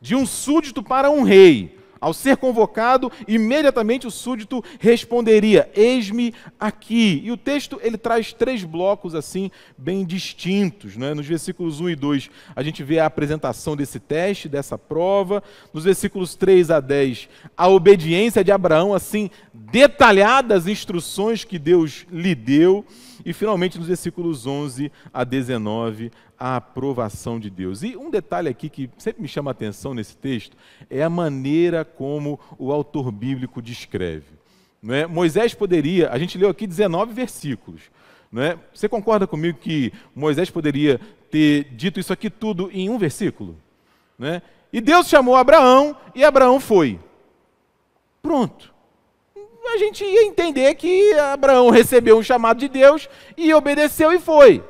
de 0.00 0.16
um 0.16 0.26
súdito 0.26 0.82
para 0.82 1.08
um 1.08 1.22
rei. 1.22 1.78
Ao 2.04 2.12
ser 2.12 2.36
convocado, 2.36 3.10
imediatamente 3.26 4.06
o 4.06 4.10
súdito 4.10 4.62
responderia: 4.78 5.70
Eis-me 5.74 6.34
aqui. 6.60 7.22
E 7.24 7.32
o 7.32 7.36
texto 7.38 7.80
ele 7.82 7.96
traz 7.96 8.30
três 8.30 8.62
blocos 8.62 9.14
assim 9.14 9.50
bem 9.78 10.04
distintos. 10.04 10.98
Né? 10.98 11.14
Nos 11.14 11.24
versículos 11.24 11.80
1 11.80 11.88
e 11.88 11.96
2, 11.96 12.30
a 12.54 12.62
gente 12.62 12.82
vê 12.82 12.98
a 12.98 13.06
apresentação 13.06 13.74
desse 13.74 13.98
teste, 13.98 14.50
dessa 14.50 14.76
prova. 14.76 15.42
Nos 15.72 15.84
versículos 15.84 16.34
3 16.34 16.70
a 16.70 16.78
10, 16.78 17.26
a 17.56 17.68
obediência 17.68 18.44
de 18.44 18.52
Abraão, 18.52 18.92
assim, 18.92 19.30
detalhadas 19.54 20.68
instruções 20.68 21.42
que 21.42 21.58
Deus 21.58 22.04
lhe 22.12 22.34
deu. 22.34 22.84
E 23.24 23.32
finalmente, 23.32 23.78
nos 23.78 23.88
versículos 23.88 24.46
11 24.46 24.92
a 25.12 25.24
19, 25.24 26.10
a 26.38 26.56
aprovação 26.56 27.40
de 27.40 27.48
Deus. 27.48 27.82
E 27.82 27.96
um 27.96 28.10
detalhe 28.10 28.48
aqui 28.48 28.68
que 28.68 28.90
sempre 28.98 29.22
me 29.22 29.28
chama 29.28 29.50
a 29.50 29.52
atenção 29.52 29.94
nesse 29.94 30.16
texto 30.16 30.56
é 30.90 31.02
a 31.02 31.08
maneira 31.08 31.84
como 31.84 32.38
o 32.58 32.70
autor 32.70 33.10
bíblico 33.10 33.62
descreve. 33.62 34.26
Não 34.82 34.94
é? 34.94 35.06
Moisés 35.06 35.54
poderia, 35.54 36.10
a 36.10 36.18
gente 36.18 36.36
leu 36.36 36.50
aqui 36.50 36.66
19 36.66 37.14
versículos. 37.14 37.82
Não 38.30 38.42
é? 38.42 38.58
Você 38.74 38.88
concorda 38.88 39.26
comigo 39.26 39.58
que 39.58 39.92
Moisés 40.14 40.50
poderia 40.50 41.00
ter 41.30 41.64
dito 41.74 41.98
isso 41.98 42.12
aqui 42.12 42.28
tudo 42.28 42.70
em 42.72 42.90
um 42.90 42.98
versículo? 42.98 43.56
Não 44.18 44.28
é? 44.28 44.42
E 44.72 44.80
Deus 44.80 45.08
chamou 45.08 45.36
Abraão 45.36 45.96
e 46.14 46.24
Abraão 46.24 46.60
foi. 46.60 46.98
Pronto 48.20 48.73
a 49.74 49.78
gente 49.78 50.04
ia 50.04 50.24
entender 50.24 50.74
que 50.74 51.12
Abraão 51.14 51.70
recebeu 51.70 52.18
um 52.18 52.22
chamado 52.22 52.58
de 52.58 52.68
Deus 52.68 53.08
e 53.36 53.52
obedeceu 53.52 54.12
e 54.12 54.18
foi. 54.18 54.62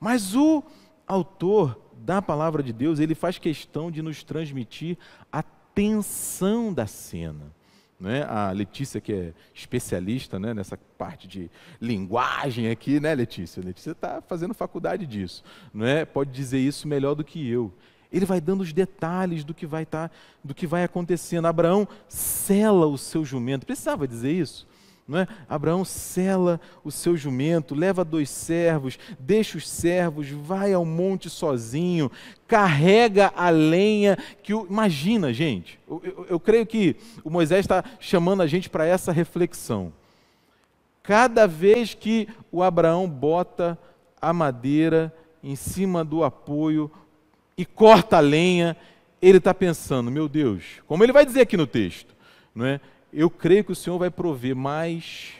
Mas 0.00 0.34
o 0.34 0.62
autor 1.06 1.78
da 1.92 2.22
palavra 2.22 2.62
de 2.62 2.72
Deus, 2.72 2.98
ele 2.98 3.14
faz 3.14 3.38
questão 3.38 3.90
de 3.90 4.00
nos 4.00 4.22
transmitir 4.22 4.96
a 5.30 5.42
tensão 5.42 6.72
da 6.72 6.86
cena. 6.86 7.52
Né? 8.00 8.24
A 8.28 8.52
Letícia, 8.52 9.00
que 9.00 9.12
é 9.12 9.34
especialista 9.52 10.38
né, 10.38 10.54
nessa 10.54 10.78
parte 10.96 11.26
de 11.26 11.50
linguagem 11.80 12.70
aqui, 12.70 13.00
né, 13.00 13.14
Letícia? 13.14 13.62
Letícia 13.62 13.90
está 13.90 14.22
fazendo 14.22 14.54
faculdade 14.54 15.06
disso. 15.06 15.42
Não 15.74 15.84
é? 15.84 16.04
Pode 16.04 16.30
dizer 16.30 16.58
isso 16.58 16.86
melhor 16.86 17.14
do 17.14 17.24
que 17.24 17.48
eu. 17.48 17.72
Ele 18.12 18.24
vai 18.24 18.40
dando 18.40 18.62
os 18.62 18.72
detalhes 18.72 19.44
do 19.44 19.52
que 19.52 19.66
vai 19.66 19.82
estar, 19.82 20.08
tá, 20.08 20.14
do 20.42 20.54
que 20.54 20.66
vai 20.66 20.84
acontecendo. 20.84 21.46
Abraão 21.46 21.86
cela 22.08 22.86
o 22.86 22.96
seu 22.96 23.24
jumento. 23.24 23.66
Precisava 23.66 24.08
dizer 24.08 24.32
isso? 24.32 24.66
Não 25.08 25.20
é? 25.20 25.28
Abraão 25.48 25.86
sela 25.86 26.60
o 26.84 26.90
seu 26.90 27.16
jumento, 27.16 27.74
leva 27.74 28.04
dois 28.04 28.28
servos, 28.28 28.98
deixa 29.18 29.56
os 29.56 29.66
servos, 29.66 30.28
vai 30.28 30.74
ao 30.74 30.84
monte 30.84 31.30
sozinho, 31.30 32.12
carrega 32.46 33.32
a 33.34 33.48
lenha. 33.48 34.18
que 34.42 34.52
o... 34.52 34.66
Imagina, 34.68 35.32
gente, 35.32 35.80
eu, 35.88 36.02
eu, 36.04 36.26
eu 36.28 36.40
creio 36.40 36.66
que 36.66 36.94
o 37.24 37.30
Moisés 37.30 37.60
está 37.60 37.82
chamando 37.98 38.42
a 38.42 38.46
gente 38.46 38.68
para 38.68 38.84
essa 38.84 39.10
reflexão. 39.10 39.90
Cada 41.02 41.48
vez 41.48 41.94
que 41.94 42.28
o 42.52 42.62
Abraão 42.62 43.08
bota 43.08 43.78
a 44.20 44.30
madeira 44.30 45.14
em 45.42 45.56
cima 45.56 46.04
do 46.04 46.22
apoio 46.22 46.90
e 47.58 47.66
corta 47.66 48.16
a 48.16 48.20
lenha, 48.20 48.74
ele 49.20 49.36
está 49.36 49.52
pensando: 49.52 50.10
meu 50.10 50.28
Deus, 50.28 50.62
como 50.86 51.04
ele 51.04 51.12
vai 51.12 51.26
dizer 51.26 51.42
aqui 51.42 51.56
no 51.56 51.66
texto, 51.66 52.14
não 52.54 52.64
é? 52.64 52.80
eu 53.12 53.30
creio 53.30 53.64
que 53.64 53.72
o 53.72 53.76
Senhor 53.76 53.98
vai 53.98 54.10
prover 54.10 54.54
mais, 54.54 55.32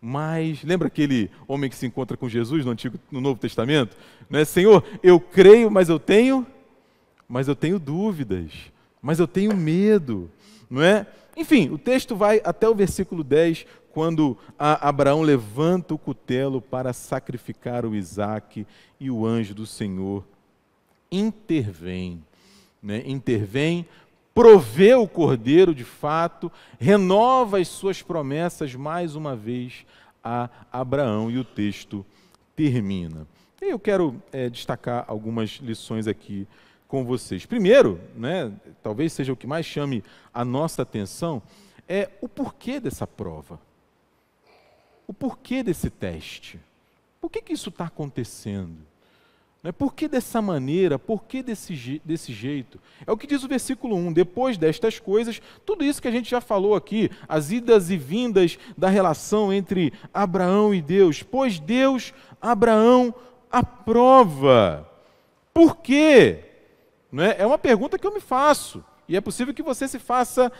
mais. 0.00 0.62
Lembra 0.62 0.88
aquele 0.88 1.30
homem 1.46 1.68
que 1.68 1.76
se 1.76 1.86
encontra 1.86 2.16
com 2.16 2.28
Jesus 2.28 2.64
no 2.64 2.72
Antigo, 2.72 2.98
no 3.10 3.20
Novo 3.20 3.38
Testamento? 3.38 3.96
Não 4.28 4.38
é, 4.38 4.44
Senhor, 4.44 4.84
eu 5.02 5.20
creio, 5.20 5.70
mas 5.70 5.88
eu 5.88 5.98
tenho, 5.98 6.46
mas 7.28 7.48
eu 7.48 7.54
tenho 7.54 7.78
dúvidas, 7.78 8.52
mas 9.00 9.18
eu 9.18 9.28
tenho 9.28 9.56
medo, 9.56 10.30
não 10.68 10.82
é? 10.82 11.06
Enfim, 11.36 11.70
o 11.70 11.78
texto 11.78 12.14
vai 12.14 12.40
até 12.44 12.68
o 12.68 12.74
versículo 12.74 13.24
10, 13.24 13.66
quando 13.90 14.36
Abraão 14.58 15.22
levanta 15.22 15.94
o 15.94 15.98
cutelo 15.98 16.60
para 16.60 16.92
sacrificar 16.92 17.84
o 17.84 17.94
Isaque 17.94 18.66
e 18.98 19.10
o 19.10 19.26
anjo 19.26 19.54
do 19.54 19.66
Senhor 19.66 20.24
intervém. 21.12 22.24
Né? 22.82 23.02
Intervém 23.06 23.86
provê 24.34 24.94
o 24.94 25.06
cordeiro 25.06 25.74
de 25.74 25.84
fato, 25.84 26.50
renova 26.80 27.58
as 27.58 27.68
suas 27.68 28.02
promessas 28.02 28.74
mais 28.74 29.14
uma 29.14 29.36
vez 29.36 29.84
a 30.24 30.48
Abraão 30.72 31.30
e 31.30 31.38
o 31.38 31.44
texto 31.44 32.04
termina. 32.56 33.26
Eu 33.60 33.78
quero 33.78 34.20
é, 34.32 34.48
destacar 34.48 35.04
algumas 35.06 35.50
lições 35.62 36.06
aqui 36.08 36.48
com 36.88 37.04
vocês. 37.04 37.46
Primeiro, 37.46 38.00
né, 38.16 38.52
talvez 38.82 39.12
seja 39.12 39.32
o 39.32 39.36
que 39.36 39.46
mais 39.46 39.64
chame 39.64 40.02
a 40.32 40.44
nossa 40.44 40.82
atenção, 40.82 41.42
é 41.88 42.10
o 42.20 42.28
porquê 42.28 42.80
dessa 42.80 43.06
prova. 43.06 43.60
O 45.06 45.12
porquê 45.12 45.62
desse 45.62 45.90
teste. 45.90 46.58
Por 47.20 47.30
que, 47.30 47.42
que 47.42 47.52
isso 47.52 47.68
está 47.68 47.84
acontecendo? 47.84 48.91
Né? 49.62 49.70
Por 49.70 49.94
que 49.94 50.08
dessa 50.08 50.42
maneira? 50.42 50.98
Por 50.98 51.22
que 51.24 51.42
desse, 51.42 52.02
desse 52.04 52.32
jeito? 52.32 52.80
É 53.06 53.12
o 53.12 53.16
que 53.16 53.26
diz 53.26 53.44
o 53.44 53.48
versículo 53.48 53.94
1. 53.94 54.12
Depois 54.12 54.58
destas 54.58 54.98
coisas, 54.98 55.40
tudo 55.64 55.84
isso 55.84 56.02
que 56.02 56.08
a 56.08 56.12
gente 56.12 56.28
já 56.28 56.40
falou 56.40 56.74
aqui, 56.74 57.10
as 57.28 57.50
idas 57.50 57.90
e 57.90 57.96
vindas 57.96 58.58
da 58.76 58.88
relação 58.88 59.52
entre 59.52 59.92
Abraão 60.12 60.74
e 60.74 60.82
Deus. 60.82 61.22
Pois 61.22 61.60
Deus, 61.60 62.12
Abraão, 62.40 63.14
aprova. 63.50 64.88
Por 65.54 65.76
quê? 65.76 66.40
Né? 67.10 67.36
É 67.38 67.46
uma 67.46 67.58
pergunta 67.58 67.98
que 67.98 68.06
eu 68.06 68.14
me 68.14 68.20
faço. 68.20 68.84
E 69.08 69.16
é 69.16 69.20
possível 69.20 69.54
que 69.54 69.62
você 69.62 69.86
se 69.86 69.98
faça 69.98 70.50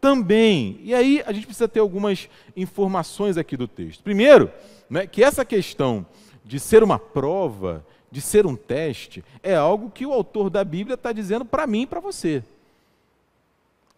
também. 0.00 0.80
E 0.82 0.94
aí 0.94 1.22
a 1.24 1.32
gente 1.32 1.46
precisa 1.46 1.68
ter 1.68 1.80
algumas 1.80 2.28
informações 2.56 3.38
aqui 3.38 3.56
do 3.56 3.68
texto. 3.68 4.02
Primeiro, 4.02 4.50
né, 4.88 5.06
que 5.06 5.22
essa 5.22 5.44
questão 5.44 6.04
de 6.44 6.58
ser 6.58 6.82
uma 6.82 6.98
prova 6.98 7.86
de 8.10 8.20
ser 8.20 8.46
um 8.46 8.56
teste, 8.56 9.24
é 9.42 9.54
algo 9.54 9.90
que 9.90 10.04
o 10.04 10.12
autor 10.12 10.50
da 10.50 10.64
Bíblia 10.64 10.94
está 10.94 11.12
dizendo 11.12 11.44
para 11.44 11.66
mim 11.66 11.82
e 11.82 11.86
para 11.86 12.00
você. 12.00 12.42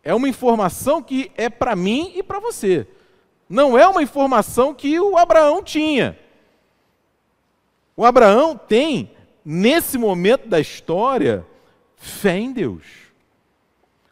É 0.02 0.14
uma 0.14 0.28
informação 0.28 1.02
que 1.02 1.30
é 1.36 1.48
para 1.48 1.76
mim 1.76 2.12
e 2.14 2.22
para 2.22 2.40
você. 2.40 2.86
Não 3.48 3.78
é 3.78 3.86
uma 3.86 4.02
informação 4.02 4.74
que 4.74 4.98
o 4.98 5.16
Abraão 5.16 5.62
tinha. 5.62 6.18
O 7.96 8.04
Abraão 8.04 8.56
tem, 8.56 9.10
nesse 9.44 9.96
momento 9.96 10.48
da 10.48 10.58
história, 10.58 11.46
fé 11.96 12.38
em 12.38 12.52
Deus, 12.52 12.82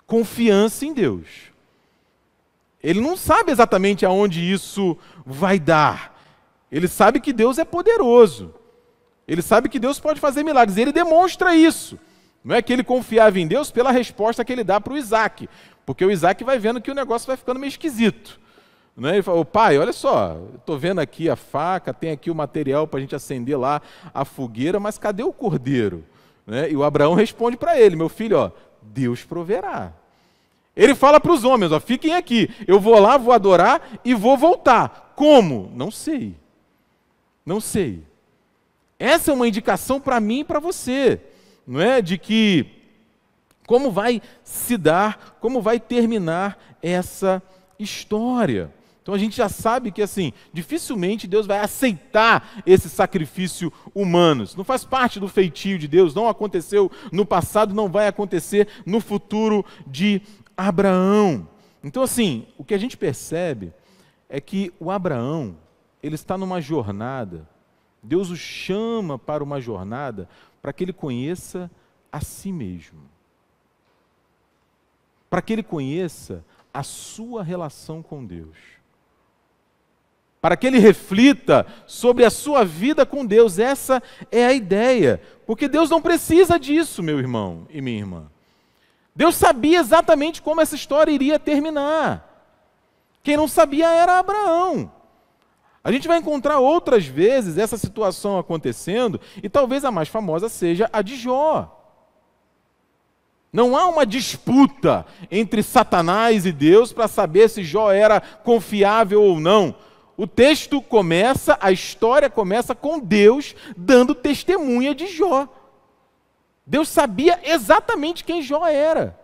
confiança 0.06 0.84
em 0.84 0.92
Deus. 0.92 1.26
Ele 2.82 3.00
não 3.00 3.16
sabe 3.16 3.50
exatamente 3.50 4.06
aonde 4.06 4.40
isso 4.40 4.96
vai 5.26 5.58
dar. 5.58 6.18
Ele 6.70 6.88
sabe 6.88 7.20
que 7.20 7.32
Deus 7.32 7.58
é 7.58 7.64
poderoso. 7.64 8.54
Ele 9.30 9.42
sabe 9.42 9.68
que 9.68 9.78
Deus 9.78 10.00
pode 10.00 10.18
fazer 10.18 10.42
milagres. 10.42 10.76
E 10.76 10.80
ele 10.80 10.90
demonstra 10.90 11.54
isso. 11.54 11.96
Não 12.42 12.56
é 12.56 12.60
que 12.60 12.72
ele 12.72 12.82
confiava 12.82 13.38
em 13.38 13.46
Deus 13.46 13.70
pela 13.70 13.92
resposta 13.92 14.44
que 14.44 14.52
ele 14.52 14.64
dá 14.64 14.80
para 14.80 14.92
o 14.92 14.96
Isaac. 14.96 15.48
Porque 15.86 16.04
o 16.04 16.10
Isaac 16.10 16.42
vai 16.42 16.58
vendo 16.58 16.80
que 16.80 16.90
o 16.90 16.94
negócio 16.94 17.28
vai 17.28 17.36
ficando 17.36 17.60
meio 17.60 17.68
esquisito. 17.68 18.40
Não 18.96 19.08
é? 19.08 19.12
Ele 19.12 19.22
fala, 19.22 19.44
pai, 19.44 19.78
olha 19.78 19.92
só, 19.92 20.36
estou 20.56 20.76
vendo 20.76 20.98
aqui 20.98 21.30
a 21.30 21.36
faca, 21.36 21.94
tem 21.94 22.10
aqui 22.10 22.28
o 22.28 22.34
material 22.34 22.88
para 22.88 22.98
a 22.98 23.00
gente 23.00 23.14
acender 23.14 23.56
lá 23.56 23.80
a 24.12 24.24
fogueira, 24.24 24.80
mas 24.80 24.98
cadê 24.98 25.22
o 25.22 25.32
cordeiro? 25.32 26.04
É? 26.48 26.68
E 26.68 26.76
o 26.76 26.82
Abraão 26.82 27.14
responde 27.14 27.56
para 27.56 27.80
ele, 27.80 27.94
meu 27.94 28.08
filho, 28.08 28.36
ó, 28.36 28.50
Deus 28.82 29.22
proverá. 29.22 29.92
Ele 30.74 30.92
fala 30.96 31.20
para 31.20 31.32
os 31.32 31.44
homens, 31.44 31.70
ó, 31.70 31.78
fiquem 31.78 32.16
aqui, 32.16 32.50
eu 32.66 32.80
vou 32.80 32.98
lá, 32.98 33.16
vou 33.16 33.32
adorar 33.32 34.00
e 34.04 34.12
vou 34.12 34.36
voltar. 34.36 35.12
Como? 35.14 35.70
Não 35.72 35.88
sei. 35.88 36.34
Não 37.46 37.60
sei. 37.60 38.09
Essa 39.00 39.30
é 39.30 39.34
uma 39.34 39.48
indicação 39.48 39.98
para 39.98 40.20
mim 40.20 40.40
e 40.40 40.44
para 40.44 40.60
você, 40.60 41.18
não 41.66 41.80
é? 41.80 42.02
De 42.02 42.18
que 42.18 42.66
como 43.66 43.90
vai 43.90 44.20
se 44.44 44.76
dar, 44.76 45.38
como 45.40 45.62
vai 45.62 45.80
terminar 45.80 46.76
essa 46.82 47.42
história. 47.78 48.70
Então 49.00 49.14
a 49.14 49.18
gente 49.18 49.34
já 49.34 49.48
sabe 49.48 49.90
que 49.90 50.02
assim, 50.02 50.34
dificilmente 50.52 51.26
Deus 51.26 51.46
vai 51.46 51.60
aceitar 51.60 52.62
esse 52.66 52.90
sacrifício 52.90 53.72
humano. 53.94 54.44
Isso 54.44 54.58
não 54.58 54.64
faz 54.64 54.84
parte 54.84 55.18
do 55.18 55.28
feitio 55.28 55.78
de 55.78 55.88
Deus, 55.88 56.14
não 56.14 56.28
aconteceu 56.28 56.92
no 57.10 57.24
passado, 57.24 57.74
não 57.74 57.88
vai 57.88 58.06
acontecer 58.06 58.68
no 58.84 59.00
futuro 59.00 59.64
de 59.86 60.20
Abraão. 60.54 61.48
Então 61.82 62.02
assim, 62.02 62.46
o 62.58 62.64
que 62.64 62.74
a 62.74 62.78
gente 62.78 62.98
percebe 62.98 63.72
é 64.28 64.42
que 64.42 64.70
o 64.78 64.90
Abraão, 64.90 65.56
ele 66.02 66.16
está 66.16 66.36
numa 66.36 66.60
jornada 66.60 67.48
Deus 68.02 68.30
o 68.30 68.36
chama 68.36 69.18
para 69.18 69.44
uma 69.44 69.60
jornada 69.60 70.28
para 70.62 70.72
que 70.72 70.84
ele 70.84 70.92
conheça 70.92 71.70
a 72.10 72.20
si 72.20 72.52
mesmo. 72.52 73.00
Para 75.28 75.42
que 75.42 75.52
ele 75.52 75.62
conheça 75.62 76.44
a 76.72 76.82
sua 76.82 77.42
relação 77.42 78.02
com 78.02 78.24
Deus. 78.24 78.56
Para 80.40 80.56
que 80.56 80.66
ele 80.66 80.78
reflita 80.78 81.66
sobre 81.86 82.24
a 82.24 82.30
sua 82.30 82.64
vida 82.64 83.04
com 83.04 83.24
Deus. 83.26 83.58
Essa 83.58 84.02
é 84.30 84.46
a 84.46 84.52
ideia. 84.52 85.20
Porque 85.46 85.68
Deus 85.68 85.90
não 85.90 86.00
precisa 86.00 86.58
disso, 86.58 87.02
meu 87.02 87.18
irmão 87.18 87.66
e 87.70 87.80
minha 87.80 87.98
irmã. 87.98 88.30
Deus 89.14 89.34
sabia 89.34 89.78
exatamente 89.78 90.40
como 90.40 90.60
essa 90.60 90.74
história 90.74 91.12
iria 91.12 91.38
terminar. 91.38 92.26
Quem 93.22 93.36
não 93.36 93.46
sabia 93.46 93.90
era 93.90 94.18
Abraão. 94.18 94.90
A 95.82 95.90
gente 95.90 96.06
vai 96.06 96.18
encontrar 96.18 96.58
outras 96.58 97.06
vezes 97.06 97.56
essa 97.56 97.78
situação 97.78 98.38
acontecendo, 98.38 99.20
e 99.42 99.48
talvez 99.48 99.84
a 99.84 99.90
mais 99.90 100.08
famosa 100.08 100.48
seja 100.48 100.88
a 100.92 101.00
de 101.00 101.16
Jó. 101.16 101.76
Não 103.52 103.76
há 103.76 103.86
uma 103.86 104.06
disputa 104.06 105.04
entre 105.30 105.62
Satanás 105.62 106.46
e 106.46 106.52
Deus 106.52 106.92
para 106.92 107.08
saber 107.08 107.48
se 107.48 107.64
Jó 107.64 107.90
era 107.90 108.20
confiável 108.20 109.22
ou 109.22 109.40
não. 109.40 109.74
O 110.16 110.26
texto 110.26 110.80
começa, 110.82 111.58
a 111.60 111.72
história 111.72 112.30
começa 112.30 112.74
com 112.74 113.00
Deus 113.00 113.56
dando 113.76 114.14
testemunha 114.14 114.94
de 114.94 115.06
Jó. 115.08 115.48
Deus 116.64 116.88
sabia 116.88 117.40
exatamente 117.42 118.22
quem 118.22 118.42
Jó 118.42 118.64
era. 118.66 119.18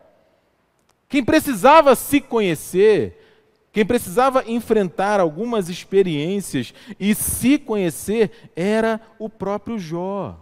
Quem 1.09 1.23
precisava 1.23 1.95
se 1.95 2.21
conhecer 2.21 3.26
quem 3.77 3.85
precisava 3.85 4.43
enfrentar 4.51 5.21
algumas 5.21 5.69
experiências 5.69 6.73
e 6.99 7.15
se 7.15 7.59
conhecer 7.59 8.51
era 8.57 8.99
o 9.19 9.29
próprio 9.29 9.79
Jó. 9.79 10.35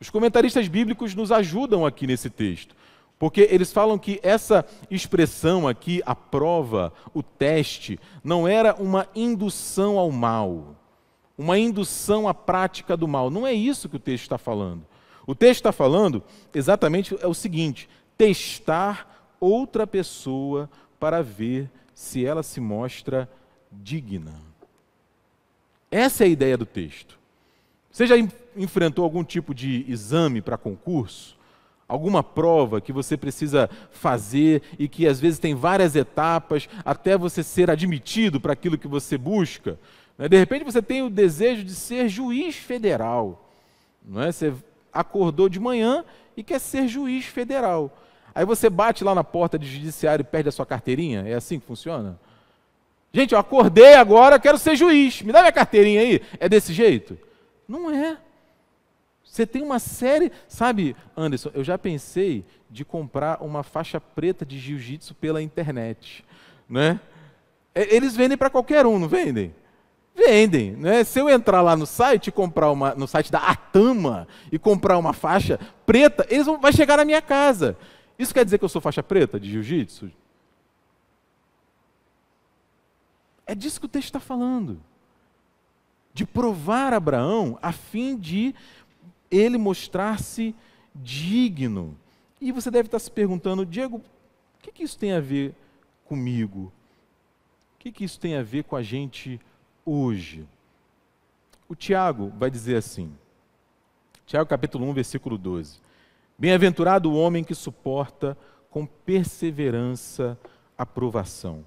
Os 0.00 0.08
comentaristas 0.08 0.66
bíblicos 0.66 1.14
nos 1.14 1.30
ajudam 1.30 1.84
aqui 1.84 2.06
nesse 2.06 2.30
texto, 2.30 2.74
porque 3.18 3.46
eles 3.50 3.70
falam 3.70 3.98
que 3.98 4.18
essa 4.22 4.64
expressão 4.90 5.68
aqui, 5.68 6.00
a 6.06 6.14
prova, 6.14 6.90
o 7.12 7.22
teste, 7.22 8.00
não 8.24 8.48
era 8.48 8.74
uma 8.76 9.06
indução 9.14 9.98
ao 9.98 10.10
mal, 10.10 10.74
uma 11.36 11.58
indução 11.58 12.26
à 12.26 12.32
prática 12.32 12.96
do 12.96 13.06
mal. 13.06 13.28
Não 13.28 13.46
é 13.46 13.52
isso 13.52 13.90
que 13.90 13.96
o 13.96 14.00
texto 14.00 14.22
está 14.22 14.38
falando. 14.38 14.86
O 15.26 15.34
texto 15.34 15.60
está 15.60 15.70
falando 15.70 16.22
exatamente 16.54 17.14
é 17.20 17.26
o 17.26 17.34
seguinte: 17.34 17.90
testar 18.16 19.28
outra 19.38 19.86
pessoa 19.86 20.70
para 20.98 21.22
ver 21.22 21.70
se 21.98 22.24
ela 22.24 22.44
se 22.44 22.60
mostra 22.60 23.28
digna. 23.72 24.32
Essa 25.90 26.22
é 26.22 26.26
a 26.26 26.30
ideia 26.30 26.56
do 26.56 26.64
texto. 26.64 27.18
Você 27.90 28.06
já 28.06 28.14
enfrentou 28.56 29.04
algum 29.04 29.24
tipo 29.24 29.52
de 29.52 29.84
exame 29.88 30.40
para 30.40 30.56
concurso? 30.56 31.36
alguma 31.88 32.22
prova 32.22 32.82
que 32.82 32.92
você 32.92 33.16
precisa 33.16 33.70
fazer 33.90 34.60
e 34.78 34.86
que 34.86 35.06
às 35.06 35.18
vezes 35.18 35.38
tem 35.38 35.54
várias 35.54 35.96
etapas 35.96 36.68
até 36.84 37.16
você 37.16 37.42
ser 37.42 37.70
admitido 37.70 38.38
para 38.38 38.52
aquilo 38.52 38.76
que 38.76 38.86
você 38.86 39.16
busca. 39.16 39.80
Né? 40.18 40.28
De 40.28 40.36
repente 40.36 40.66
você 40.66 40.82
tem 40.82 41.00
o 41.00 41.08
desejo 41.08 41.64
de 41.64 41.74
ser 41.74 42.06
juiz 42.10 42.56
federal. 42.56 43.50
Não 44.04 44.20
é? 44.20 44.30
Você 44.30 44.52
acordou 44.92 45.48
de 45.48 45.58
manhã 45.58 46.04
e 46.36 46.44
quer 46.44 46.58
ser 46.58 46.88
juiz 46.88 47.24
federal. 47.24 47.90
Aí 48.34 48.44
você 48.44 48.70
bate 48.70 49.02
lá 49.04 49.14
na 49.14 49.24
porta 49.24 49.58
de 49.58 49.66
judiciário 49.66 50.22
e 50.22 50.24
perde 50.24 50.48
a 50.48 50.52
sua 50.52 50.66
carteirinha? 50.66 51.24
É 51.26 51.34
assim 51.34 51.58
que 51.58 51.66
funciona? 51.66 52.18
Gente, 53.12 53.32
eu 53.32 53.38
acordei 53.38 53.94
agora, 53.94 54.38
quero 54.38 54.58
ser 54.58 54.76
juiz. 54.76 55.22
Me 55.22 55.32
dá 55.32 55.40
minha 55.40 55.52
carteirinha 55.52 56.00
aí. 56.00 56.20
É 56.38 56.48
desse 56.48 56.72
jeito? 56.72 57.18
Não 57.66 57.90
é. 57.90 58.18
Você 59.24 59.46
tem 59.46 59.62
uma 59.62 59.78
série, 59.78 60.32
sabe, 60.48 60.96
Anderson, 61.16 61.50
eu 61.54 61.62
já 61.62 61.78
pensei 61.78 62.44
de 62.70 62.84
comprar 62.84 63.42
uma 63.42 63.62
faixa 63.62 64.00
preta 64.00 64.44
de 64.44 64.58
jiu-jitsu 64.58 65.14
pela 65.14 65.42
internet, 65.42 66.24
né? 66.68 66.98
Eles 67.74 68.16
vendem 68.16 68.36
para 68.36 68.50
qualquer 68.50 68.84
um, 68.86 68.98
não 68.98 69.06
vendem? 69.06 69.54
Vendem, 70.14 70.72
né? 70.72 71.04
Se 71.04 71.20
eu 71.20 71.28
entrar 71.28 71.62
lá 71.62 71.76
no 71.76 71.86
site 71.86 72.32
comprar 72.32 72.72
uma, 72.72 72.94
no 72.94 73.06
site 73.06 73.30
da 73.30 73.38
Atama 73.38 74.26
e 74.50 74.58
comprar 74.58 74.98
uma 74.98 75.12
faixa 75.12 75.60
preta, 75.86 76.26
eles 76.28 76.46
vão 76.46 76.58
vai 76.58 76.72
chegar 76.72 76.96
na 76.96 77.04
minha 77.04 77.22
casa. 77.22 77.76
Isso 78.18 78.34
quer 78.34 78.44
dizer 78.44 78.58
que 78.58 78.64
eu 78.64 78.68
sou 78.68 78.80
faixa 78.80 79.02
preta 79.02 79.38
de 79.38 79.50
jiu-jitsu? 79.50 80.10
É 83.46 83.54
disso 83.54 83.78
que 83.78 83.86
o 83.86 83.88
texto 83.88 84.08
está 84.08 84.20
falando. 84.20 84.80
De 86.12 86.26
provar 86.26 86.92
Abraão 86.92 87.58
a 87.62 87.72
fim 87.72 88.16
de 88.16 88.54
ele 89.30 89.56
mostrar-se 89.56 90.54
digno. 90.94 91.96
E 92.40 92.50
você 92.50 92.70
deve 92.70 92.88
estar 92.88 92.98
se 92.98 93.10
perguntando, 93.10 93.64
Diego, 93.64 93.98
o 93.98 94.02
que, 94.60 94.72
que 94.72 94.82
isso 94.82 94.98
tem 94.98 95.12
a 95.12 95.20
ver 95.20 95.54
comigo? 96.04 96.72
O 97.74 97.78
que, 97.78 97.92
que 97.92 98.04
isso 98.04 98.18
tem 98.18 98.36
a 98.36 98.42
ver 98.42 98.64
com 98.64 98.74
a 98.74 98.82
gente 98.82 99.40
hoje? 99.84 100.46
O 101.68 101.74
Tiago 101.74 102.32
vai 102.36 102.50
dizer 102.50 102.76
assim, 102.76 103.14
Tiago 104.26 104.48
capítulo 104.48 104.86
1, 104.88 104.92
versículo 104.94 105.38
12. 105.38 105.80
Bem-aventurado 106.38 107.10
o 107.10 107.16
homem 107.16 107.42
que 107.42 107.54
suporta 107.54 108.38
com 108.70 108.86
perseverança 108.86 110.38
a 110.76 110.86
provação, 110.86 111.64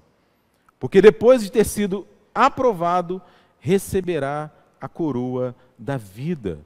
porque 0.80 1.02
depois 1.02 1.42
de 1.42 1.52
ter 1.52 1.64
sido 1.64 2.06
aprovado, 2.34 3.20
receberá 3.60 4.50
a 4.80 4.88
coroa 4.88 5.54
da 5.78 5.96
vida 5.96 6.58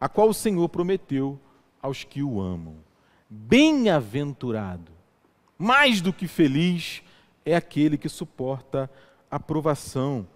a 0.00 0.08
qual 0.08 0.28
o 0.28 0.34
Senhor 0.34 0.68
prometeu 0.68 1.38
aos 1.82 2.04
que 2.04 2.22
o 2.22 2.40
amam. 2.40 2.76
Bem-aventurado, 3.28 4.92
mais 5.58 6.00
do 6.00 6.12
que 6.12 6.28
feliz, 6.28 7.02
é 7.44 7.56
aquele 7.56 7.98
que 7.98 8.08
suporta 8.08 8.88
a 9.30 9.40
provação. 9.40 10.26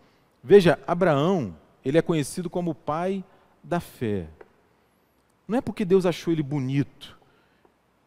Veja, 0.42 0.78
Abraão, 0.86 1.56
ele 1.84 1.98
é 1.98 2.02
conhecido 2.02 2.50
como 2.50 2.72
o 2.72 2.74
pai 2.74 3.24
da 3.62 3.78
fé. 3.78 4.26
Não 5.46 5.58
é 5.58 5.60
porque 5.60 5.84
Deus 5.84 6.06
achou 6.06 6.32
ele 6.32 6.42
bonito 6.42 7.18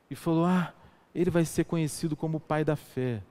e 0.09 0.15
falou: 0.15 0.45
"Ah, 0.45 0.73
ele 1.13 1.29
vai 1.29 1.45
ser 1.45 1.65
conhecido 1.65 2.15
como 2.15 2.37
o 2.37 2.41
pai 2.41 2.63
da 2.63 2.75
fé". 2.75 3.21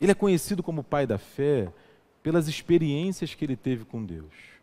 Ele 0.00 0.12
é 0.12 0.14
conhecido 0.14 0.62
como 0.62 0.80
o 0.80 0.84
pai 0.84 1.06
da 1.06 1.18
fé 1.18 1.72
pelas 2.22 2.48
experiências 2.48 3.34
que 3.34 3.44
ele 3.44 3.56
teve 3.56 3.84
com 3.84 4.04
Deus 4.04 4.56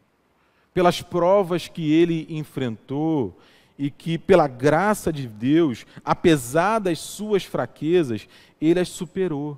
pelas 0.73 1.01
provas 1.01 1.67
que 1.67 1.93
ele 1.93 2.25
enfrentou 2.29 3.37
e 3.77 3.89
que, 3.91 4.17
pela 4.17 4.47
graça 4.47 5.13
de 5.13 5.27
Deus, 5.27 5.85
apesar 6.03 6.79
das 6.79 6.99
suas 6.99 7.43
fraquezas, 7.43 8.27
ele 8.59 8.79
as 8.79 8.89
superou. 8.89 9.57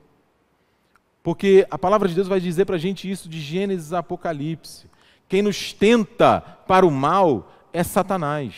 Porque 1.23 1.65
a 1.71 1.77
palavra 1.77 2.07
de 2.07 2.15
Deus 2.15 2.27
vai 2.27 2.39
dizer 2.39 2.65
para 2.65 2.75
a 2.75 2.79
gente 2.79 3.09
isso 3.09 3.29
de 3.29 3.39
Gênesis 3.39 3.93
a 3.93 3.99
Apocalipse. 3.99 4.87
Quem 5.27 5.41
nos 5.41 5.73
tenta 5.73 6.41
para 6.67 6.85
o 6.85 6.91
mal 6.91 7.51
é 7.75 7.83
Satanás. 7.83 8.55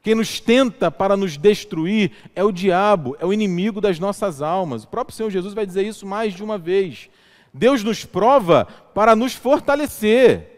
Quem 0.00 0.14
nos 0.14 0.38
tenta 0.38 0.88
para 0.88 1.16
nos 1.16 1.36
destruir 1.36 2.12
é 2.32 2.44
o 2.44 2.52
diabo, 2.52 3.16
é 3.18 3.26
o 3.26 3.32
inimigo 3.32 3.80
das 3.80 3.98
nossas 3.98 4.40
almas. 4.40 4.84
O 4.84 4.88
próprio 4.88 5.16
Senhor 5.16 5.30
Jesus 5.30 5.52
vai 5.52 5.66
dizer 5.66 5.84
isso 5.84 6.06
mais 6.06 6.32
de 6.32 6.44
uma 6.44 6.56
vez. 6.56 7.10
Deus 7.52 7.82
nos 7.82 8.04
prova 8.04 8.66
para 8.94 9.16
nos 9.16 9.34
fortalecer. 9.34 10.52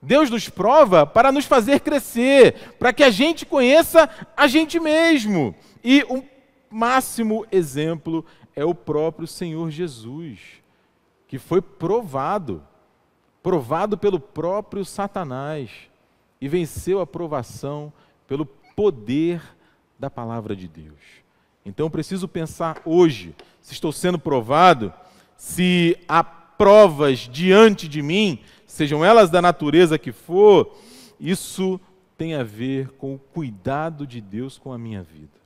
Deus 0.00 0.30
nos 0.30 0.48
prova 0.48 1.04
para 1.04 1.30
nos 1.30 1.44
fazer 1.44 1.80
crescer, 1.80 2.74
para 2.78 2.90
que 2.90 3.04
a 3.04 3.10
gente 3.10 3.44
conheça 3.44 4.08
a 4.34 4.46
gente 4.46 4.80
mesmo. 4.80 5.54
E 5.84 6.06
o 6.08 6.24
máximo 6.70 7.44
exemplo 7.52 8.24
é 8.56 8.64
o 8.64 8.74
próprio 8.74 9.26
Senhor 9.26 9.70
Jesus, 9.70 10.40
que 11.28 11.38
foi 11.38 11.60
provado, 11.60 12.62
provado 13.42 13.98
pelo 13.98 14.18
próprio 14.18 14.86
Satanás 14.86 15.89
e 16.40 16.48
venceu 16.48 17.00
a 17.00 17.06
provação 17.06 17.92
pelo 18.26 18.46
poder 18.46 19.42
da 19.98 20.08
palavra 20.08 20.56
de 20.56 20.66
Deus. 20.66 20.98
Então 21.64 21.86
eu 21.86 21.90
preciso 21.90 22.26
pensar 22.26 22.80
hoje, 22.84 23.34
se 23.60 23.74
estou 23.74 23.92
sendo 23.92 24.18
provado, 24.18 24.92
se 25.36 25.96
há 26.08 26.24
provas 26.24 27.20
diante 27.20 27.86
de 27.86 28.02
mim, 28.02 28.38
sejam 28.66 29.04
elas 29.04 29.30
da 29.30 29.42
natureza 29.42 29.98
que 29.98 30.12
for, 30.12 30.74
isso 31.18 31.78
tem 32.16 32.34
a 32.34 32.42
ver 32.42 32.88
com 32.98 33.14
o 33.14 33.18
cuidado 33.18 34.06
de 34.06 34.20
Deus 34.20 34.58
com 34.58 34.72
a 34.72 34.78
minha 34.78 35.02
vida. 35.02 35.40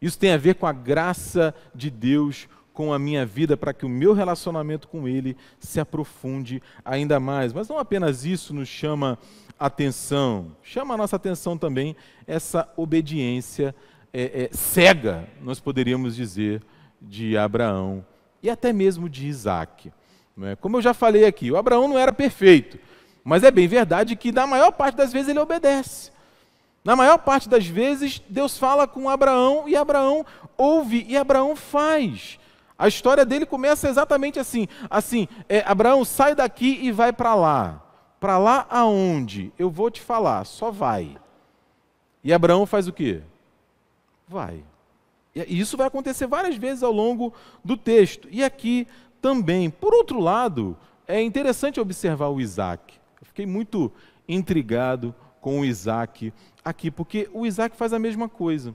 Isso 0.00 0.18
tem 0.18 0.32
a 0.32 0.36
ver 0.36 0.54
com 0.54 0.66
a 0.66 0.72
graça 0.72 1.54
de 1.74 1.90
Deus 1.90 2.48
com 2.72 2.92
a 2.92 2.98
minha 2.98 3.26
vida 3.26 3.56
para 3.56 3.74
que 3.74 3.84
o 3.84 3.88
meu 3.88 4.12
relacionamento 4.12 4.86
com 4.86 5.08
Ele 5.08 5.36
se 5.58 5.80
aprofunde 5.80 6.62
ainda 6.84 7.18
mais. 7.18 7.52
Mas 7.52 7.68
não 7.68 7.78
apenas 7.78 8.24
isso 8.24 8.54
nos 8.54 8.68
chama 8.68 9.18
atenção, 9.58 10.52
chama 10.62 10.94
a 10.94 10.96
nossa 10.96 11.16
atenção 11.16 11.58
também 11.58 11.96
essa 12.26 12.68
obediência 12.76 13.74
é, 14.12 14.44
é, 14.44 14.50
cega, 14.52 15.28
nós 15.42 15.60
poderíamos 15.60 16.14
dizer, 16.14 16.62
de 17.00 17.36
Abraão 17.36 18.04
e 18.42 18.48
até 18.48 18.72
mesmo 18.72 19.08
de 19.08 19.26
Isaac. 19.26 19.92
É? 20.42 20.56
Como 20.56 20.76
eu 20.76 20.82
já 20.82 20.94
falei 20.94 21.24
aqui, 21.24 21.50
o 21.50 21.56
Abraão 21.56 21.88
não 21.88 21.98
era 21.98 22.12
perfeito, 22.12 22.78
mas 23.24 23.42
é 23.42 23.50
bem 23.50 23.66
verdade 23.66 24.16
que 24.16 24.30
na 24.30 24.46
maior 24.46 24.70
parte 24.72 24.96
das 24.96 25.12
vezes 25.12 25.28
ele 25.28 25.40
obedece. 25.40 26.12
Na 26.84 26.94
maior 26.94 27.18
parte 27.18 27.48
das 27.48 27.66
vezes, 27.66 28.22
Deus 28.28 28.56
fala 28.56 28.86
com 28.86 29.10
Abraão 29.10 29.64
e 29.68 29.76
Abraão 29.76 30.24
ouve 30.56 31.04
e 31.08 31.16
Abraão 31.16 31.54
faz. 31.56 32.38
A 32.78 32.86
história 32.86 33.26
dele 33.26 33.44
começa 33.44 33.88
exatamente 33.88 34.38
assim: 34.38 34.68
assim, 34.88 35.28
é, 35.48 35.62
Abraão 35.66 36.04
sai 36.04 36.34
daqui 36.34 36.78
e 36.80 36.92
vai 36.92 37.12
para 37.12 37.34
lá. 37.34 37.87
Para 38.20 38.38
lá 38.38 38.66
aonde? 38.68 39.52
Eu 39.58 39.70
vou 39.70 39.90
te 39.90 40.00
falar, 40.00 40.44
só 40.44 40.70
vai. 40.70 41.16
E 42.22 42.32
Abraão 42.32 42.66
faz 42.66 42.88
o 42.88 42.92
quê? 42.92 43.22
Vai. 44.26 44.64
E 45.34 45.58
isso 45.58 45.76
vai 45.76 45.86
acontecer 45.86 46.26
várias 46.26 46.56
vezes 46.56 46.82
ao 46.82 46.92
longo 46.92 47.32
do 47.64 47.76
texto. 47.76 48.28
E 48.30 48.42
aqui 48.42 48.86
também. 49.20 49.70
Por 49.70 49.94
outro 49.94 50.20
lado, 50.20 50.76
é 51.06 51.22
interessante 51.22 51.80
observar 51.80 52.28
o 52.28 52.40
Isaac. 52.40 52.94
Eu 53.20 53.26
fiquei 53.26 53.46
muito 53.46 53.92
intrigado 54.28 55.14
com 55.40 55.60
o 55.60 55.64
Isaac 55.64 56.32
aqui, 56.64 56.90
porque 56.90 57.28
o 57.32 57.46
Isaac 57.46 57.76
faz 57.76 57.92
a 57.92 57.98
mesma 57.98 58.28
coisa. 58.28 58.74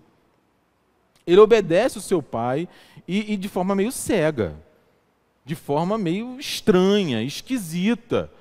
Ele 1.26 1.40
obedece 1.40 1.98
o 1.98 2.02
seu 2.02 2.22
pai 2.22 2.68
e, 3.08 3.34
e 3.34 3.38
de 3.38 3.48
forma 3.48 3.76
meio 3.76 3.92
cega, 3.92 4.56
de 5.46 5.56
forma 5.56 5.98
meio 5.98 6.40
estranha, 6.40 7.22
esquisita. 7.22 8.32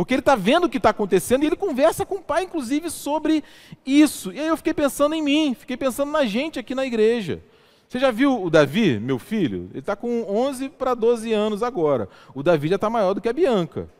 Porque 0.00 0.14
ele 0.14 0.20
está 0.20 0.34
vendo 0.34 0.64
o 0.64 0.68
que 0.70 0.78
está 0.78 0.88
acontecendo 0.88 1.42
e 1.42 1.46
ele 1.46 1.56
conversa 1.56 2.06
com 2.06 2.14
o 2.14 2.22
pai, 2.22 2.44
inclusive, 2.44 2.88
sobre 2.88 3.44
isso. 3.84 4.32
E 4.32 4.40
aí 4.40 4.46
eu 4.46 4.56
fiquei 4.56 4.72
pensando 4.72 5.14
em 5.14 5.20
mim, 5.20 5.54
fiquei 5.54 5.76
pensando 5.76 6.10
na 6.10 6.24
gente 6.24 6.58
aqui 6.58 6.74
na 6.74 6.86
igreja. 6.86 7.42
Você 7.86 7.98
já 7.98 8.10
viu 8.10 8.42
o 8.42 8.48
Davi, 8.48 8.98
meu 8.98 9.18
filho? 9.18 9.68
Ele 9.72 9.80
está 9.80 9.94
com 9.94 10.24
11 10.26 10.70
para 10.70 10.94
12 10.94 11.30
anos 11.34 11.62
agora. 11.62 12.08
O 12.34 12.42
Davi 12.42 12.68
já 12.68 12.76
está 12.76 12.88
maior 12.88 13.12
do 13.12 13.20
que 13.20 13.28
a 13.28 13.32
Bianca. 13.34 13.90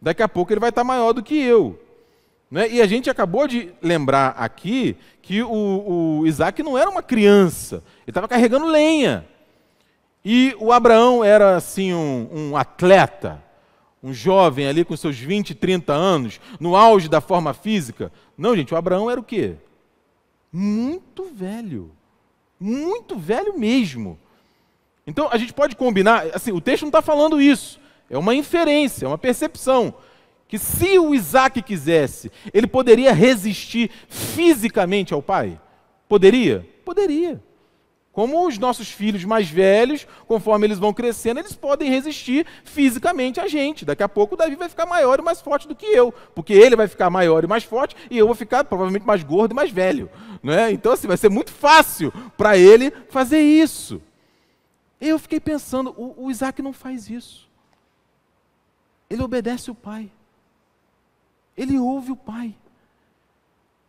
Daqui 0.00 0.22
a 0.22 0.28
pouco 0.28 0.50
ele 0.54 0.58
vai 0.58 0.70
estar 0.70 0.80
tá 0.80 0.86
maior 0.86 1.12
do 1.12 1.22
que 1.22 1.38
eu. 1.38 1.78
Né? 2.50 2.70
E 2.70 2.80
a 2.80 2.86
gente 2.86 3.10
acabou 3.10 3.46
de 3.46 3.74
lembrar 3.82 4.28
aqui 4.38 4.96
que 5.20 5.42
o, 5.42 6.20
o 6.20 6.26
Isaac 6.26 6.62
não 6.62 6.78
era 6.78 6.88
uma 6.88 7.02
criança. 7.02 7.82
Ele 8.04 8.08
estava 8.08 8.26
carregando 8.26 8.64
lenha. 8.64 9.28
E 10.24 10.56
o 10.58 10.72
Abraão 10.72 11.22
era 11.22 11.56
assim 11.56 11.92
um, 11.92 12.28
um 12.32 12.56
atleta, 12.56 13.51
um 14.02 14.12
jovem 14.12 14.66
ali 14.66 14.84
com 14.84 14.96
seus 14.96 15.16
20, 15.18 15.54
30 15.54 15.92
anos, 15.92 16.40
no 16.58 16.74
auge 16.74 17.08
da 17.08 17.20
forma 17.20 17.54
física. 17.54 18.12
Não, 18.36 18.56
gente, 18.56 18.74
o 18.74 18.76
Abraão 18.76 19.10
era 19.10 19.20
o 19.20 19.24
quê? 19.24 19.54
Muito 20.52 21.24
velho 21.24 21.92
muito 22.62 23.16
velho 23.16 23.58
mesmo. 23.58 24.18
Então 25.06 25.28
a 25.30 25.36
gente 25.36 25.52
pode 25.52 25.74
combinar, 25.74 26.26
assim, 26.32 26.52
o 26.52 26.60
texto 26.60 26.82
não 26.82 26.88
está 26.88 27.02
falando 27.02 27.42
isso, 27.42 27.80
é 28.08 28.16
uma 28.16 28.34
inferência, 28.34 29.04
é 29.04 29.08
uma 29.08 29.18
percepção. 29.18 29.92
Que 30.46 30.58
se 30.58 30.98
o 30.98 31.14
Isaac 31.14 31.60
quisesse, 31.62 32.30
ele 32.52 32.66
poderia 32.66 33.12
resistir 33.12 33.90
fisicamente 34.08 35.12
ao 35.12 35.22
pai? 35.22 35.58
Poderia? 36.08 36.66
Poderia. 36.84 37.42
Como 38.12 38.46
os 38.46 38.58
nossos 38.58 38.90
filhos 38.90 39.24
mais 39.24 39.48
velhos, 39.48 40.06
conforme 40.26 40.66
eles 40.66 40.78
vão 40.78 40.92
crescendo, 40.92 41.40
eles 41.40 41.54
podem 41.54 41.88
resistir 41.88 42.46
fisicamente 42.62 43.40
a 43.40 43.48
gente. 43.48 43.86
Daqui 43.86 44.02
a 44.02 44.08
pouco 44.08 44.34
o 44.34 44.36
Davi 44.36 44.54
vai 44.54 44.68
ficar 44.68 44.84
maior 44.84 45.18
e 45.18 45.22
mais 45.22 45.40
forte 45.40 45.66
do 45.66 45.74
que 45.74 45.86
eu, 45.86 46.12
porque 46.34 46.52
ele 46.52 46.76
vai 46.76 46.86
ficar 46.86 47.08
maior 47.08 47.42
e 47.42 47.46
mais 47.46 47.64
forte 47.64 47.96
e 48.10 48.18
eu 48.18 48.26
vou 48.26 48.34
ficar 48.34 48.64
provavelmente 48.64 49.06
mais 49.06 49.22
gordo 49.24 49.52
e 49.52 49.54
mais 49.54 49.70
velho. 49.70 50.10
Né? 50.42 50.70
Então, 50.72 50.92
assim, 50.92 51.08
vai 51.08 51.16
ser 51.16 51.30
muito 51.30 51.50
fácil 51.50 52.12
para 52.36 52.58
ele 52.58 52.90
fazer 53.08 53.40
isso. 53.40 54.02
Eu 55.00 55.18
fiquei 55.18 55.40
pensando, 55.40 55.94
o, 55.96 56.26
o 56.26 56.30
Isaac 56.30 56.60
não 56.60 56.72
faz 56.74 57.08
isso. 57.08 57.48
Ele 59.08 59.22
obedece 59.22 59.70
o 59.70 59.74
pai. 59.74 60.12
Ele 61.56 61.78
ouve 61.78 62.12
o 62.12 62.16
pai. 62.16 62.54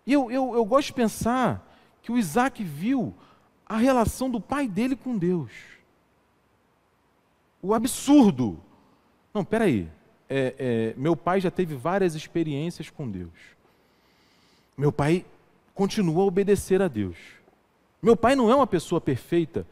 E 0.08 0.14
eu, 0.14 0.32
eu, 0.32 0.54
eu 0.54 0.64
gosto 0.64 0.88
de 0.88 0.94
pensar 0.94 1.62
que 2.02 2.12
o 2.12 2.18
Isaac 2.18 2.64
viu 2.64 3.14
a 3.74 3.78
relação 3.78 4.30
do 4.30 4.40
pai 4.40 4.68
dele 4.68 4.96
com 4.96 5.18
Deus. 5.18 5.52
O 7.60 7.74
absurdo. 7.74 8.60
Não, 9.34 9.44
peraí. 9.44 9.90
É, 10.30 10.54
é, 10.60 10.94
meu 10.96 11.16
pai 11.16 11.42
já 11.42 11.50
teve 11.50 11.74
várias 11.74 12.14
experiências 12.14 12.92
com 12.92 13.10
Deus. 13.10 13.32
Meu 14.78 14.92
pai 14.92 15.26
continua 15.74 16.22
a 16.22 16.28
obedecer 16.28 16.84
a 16.84 16.88
Deus. 16.88 17.18
Meu 18.00 18.16
pai 18.16 18.36
não 18.36 18.48
é 18.52 18.54
uma 18.54 18.68
pessoa 18.68 19.02
perfeita, 19.02 19.66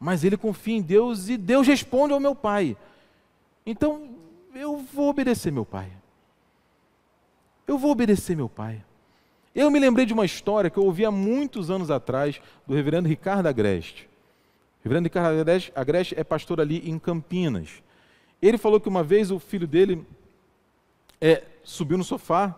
mas 0.00 0.24
ele 0.24 0.38
confia 0.38 0.76
em 0.76 0.82
Deus 0.82 1.28
e 1.28 1.36
Deus 1.36 1.66
responde 1.66 2.14
ao 2.14 2.20
meu 2.20 2.34
pai. 2.34 2.74
Então, 3.66 4.16
eu 4.54 4.78
vou 4.78 5.10
obedecer 5.10 5.52
meu 5.52 5.66
pai. 5.66 5.92
Eu 7.66 7.76
vou 7.76 7.90
obedecer 7.90 8.34
meu 8.34 8.48
pai. 8.48 8.82
Eu 9.54 9.70
me 9.70 9.78
lembrei 9.78 10.04
de 10.04 10.12
uma 10.12 10.24
história 10.24 10.68
que 10.68 10.78
eu 10.78 10.84
ouvi 10.84 11.04
há 11.04 11.10
muitos 11.10 11.70
anos 11.70 11.90
atrás 11.90 12.40
do 12.66 12.74
reverendo 12.74 13.08
Ricardo 13.08 13.46
Agreste. 13.46 14.08
O 14.80 14.84
reverendo 14.84 15.06
Ricardo 15.06 15.48
Agreste 15.74 16.14
é 16.18 16.24
pastor 16.24 16.60
ali 16.60 16.88
em 16.90 16.98
Campinas. 16.98 17.82
Ele 18.42 18.58
falou 18.58 18.80
que 18.80 18.88
uma 18.88 19.02
vez 19.02 19.30
o 19.30 19.38
filho 19.38 19.66
dele 19.66 20.04
é, 21.20 21.44
subiu 21.62 21.96
no 21.96 22.04
sofá 22.04 22.54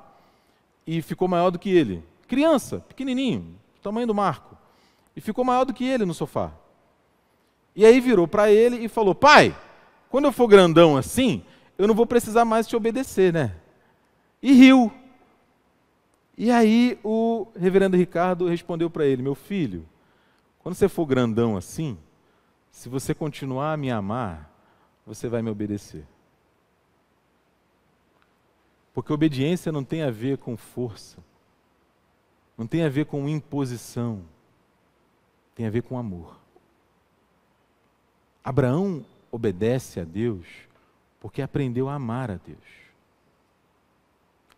e 0.87 1.03
ficou 1.03 1.29
maior 1.29 1.51
do 1.51 1.59
que 1.59 1.71
ele. 1.71 2.03
Criança, 2.27 2.81
pequenininho, 2.81 3.55
tamanho 3.83 4.07
do 4.07 4.15
Marco. 4.15 4.57
E 5.15 5.21
ficou 5.21 5.45
maior 5.45 5.65
do 5.65 5.75
que 5.75 5.85
ele 5.85 6.05
no 6.05 6.15
sofá. 6.15 6.53
E 7.75 7.85
aí 7.85 8.01
virou 8.01 8.27
para 8.27 8.51
ele 8.51 8.85
e 8.85 8.89
falou: 8.89 9.15
Pai, 9.15 9.55
quando 10.09 10.25
eu 10.25 10.33
for 10.33 10.49
grandão 10.49 10.97
assim, 10.97 11.43
eu 11.77 11.87
não 11.87 11.95
vou 11.95 12.07
precisar 12.07 12.45
mais 12.45 12.67
te 12.67 12.75
obedecer, 12.75 13.33
né? 13.33 13.55
E 14.43 14.53
riu. 14.53 14.91
E 16.37 16.51
aí 16.51 16.99
o 17.03 17.47
reverendo 17.57 17.97
Ricardo 17.97 18.47
respondeu 18.47 18.91
para 18.91 19.07
ele: 19.07 19.23
Meu 19.23 19.35
filho, 19.35 19.87
quando 20.59 20.75
você 20.75 20.89
for 20.89 21.07
grandão 21.07 21.57
assim, 21.57 21.97
se 22.71 22.89
você 22.89 23.15
continuar 23.15 23.73
a 23.73 23.77
me 23.77 23.91
amar, 23.91 24.51
você 25.07 25.29
vai 25.29 25.41
me 25.41 25.51
obedecer. 25.51 26.07
Porque 28.93 29.13
obediência 29.13 29.71
não 29.71 29.85
tem 29.85 30.03
a 30.03 30.11
ver 30.11 30.39
com 30.39 30.57
força, 30.57 31.19
não 32.57 32.67
tem 32.67 32.83
a 32.83 32.89
ver 32.89 33.07
com 33.07 33.29
imposição, 33.29 34.23
tem 35.55 35.67
a 35.67 35.71
ver 35.71 35.83
com 35.83 35.99
amor. 35.99 36.37
Abraão 38.43 39.05
obedece 39.31 40.01
a 40.01 40.05
Deus 40.05 40.47
porque 41.21 41.43
aprendeu 41.43 41.89
a 41.89 41.95
amar 41.95 42.31
a 42.31 42.37
Deus. 42.37 42.59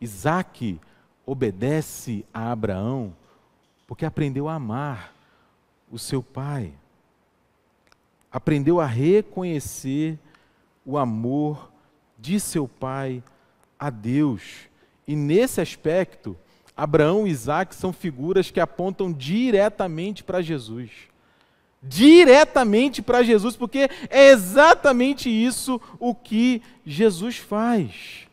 Isaac 0.01 0.81
obedece 1.29 2.25
a 2.33 2.51
Abraão 2.51 3.15
porque 3.87 4.07
aprendeu 4.07 4.49
a 4.49 4.55
amar 4.55 5.13
o 5.91 5.99
seu 5.99 6.23
pai. 6.23 6.73
Aprendeu 8.33 8.81
a 8.81 8.87
reconhecer 8.87 10.19
o 10.87 10.97
amor 10.97 11.71
de 12.19 12.41
seu 12.41 12.67
pai 12.67 13.23
a 13.79 13.91
Deus. 13.91 14.69
E 15.07 15.15
nesse 15.15 15.61
aspecto, 15.61 16.35
Abraão 16.75 17.27
e 17.27 17.31
Isaac 17.31 17.75
são 17.75 17.93
figuras 17.93 18.51
que 18.51 18.61
apontam 18.61 19.13
diretamente 19.13 20.25
para 20.25 20.41
Jesus. 20.41 20.91
Diretamente 21.83 23.03
para 23.03 23.23
Jesus, 23.23 23.55
porque 23.55 23.91
é 24.09 24.31
exatamente 24.31 25.29
isso 25.29 25.79
o 25.99 26.15
que 26.15 26.63
Jesus 26.87 27.37
faz. 27.37 28.28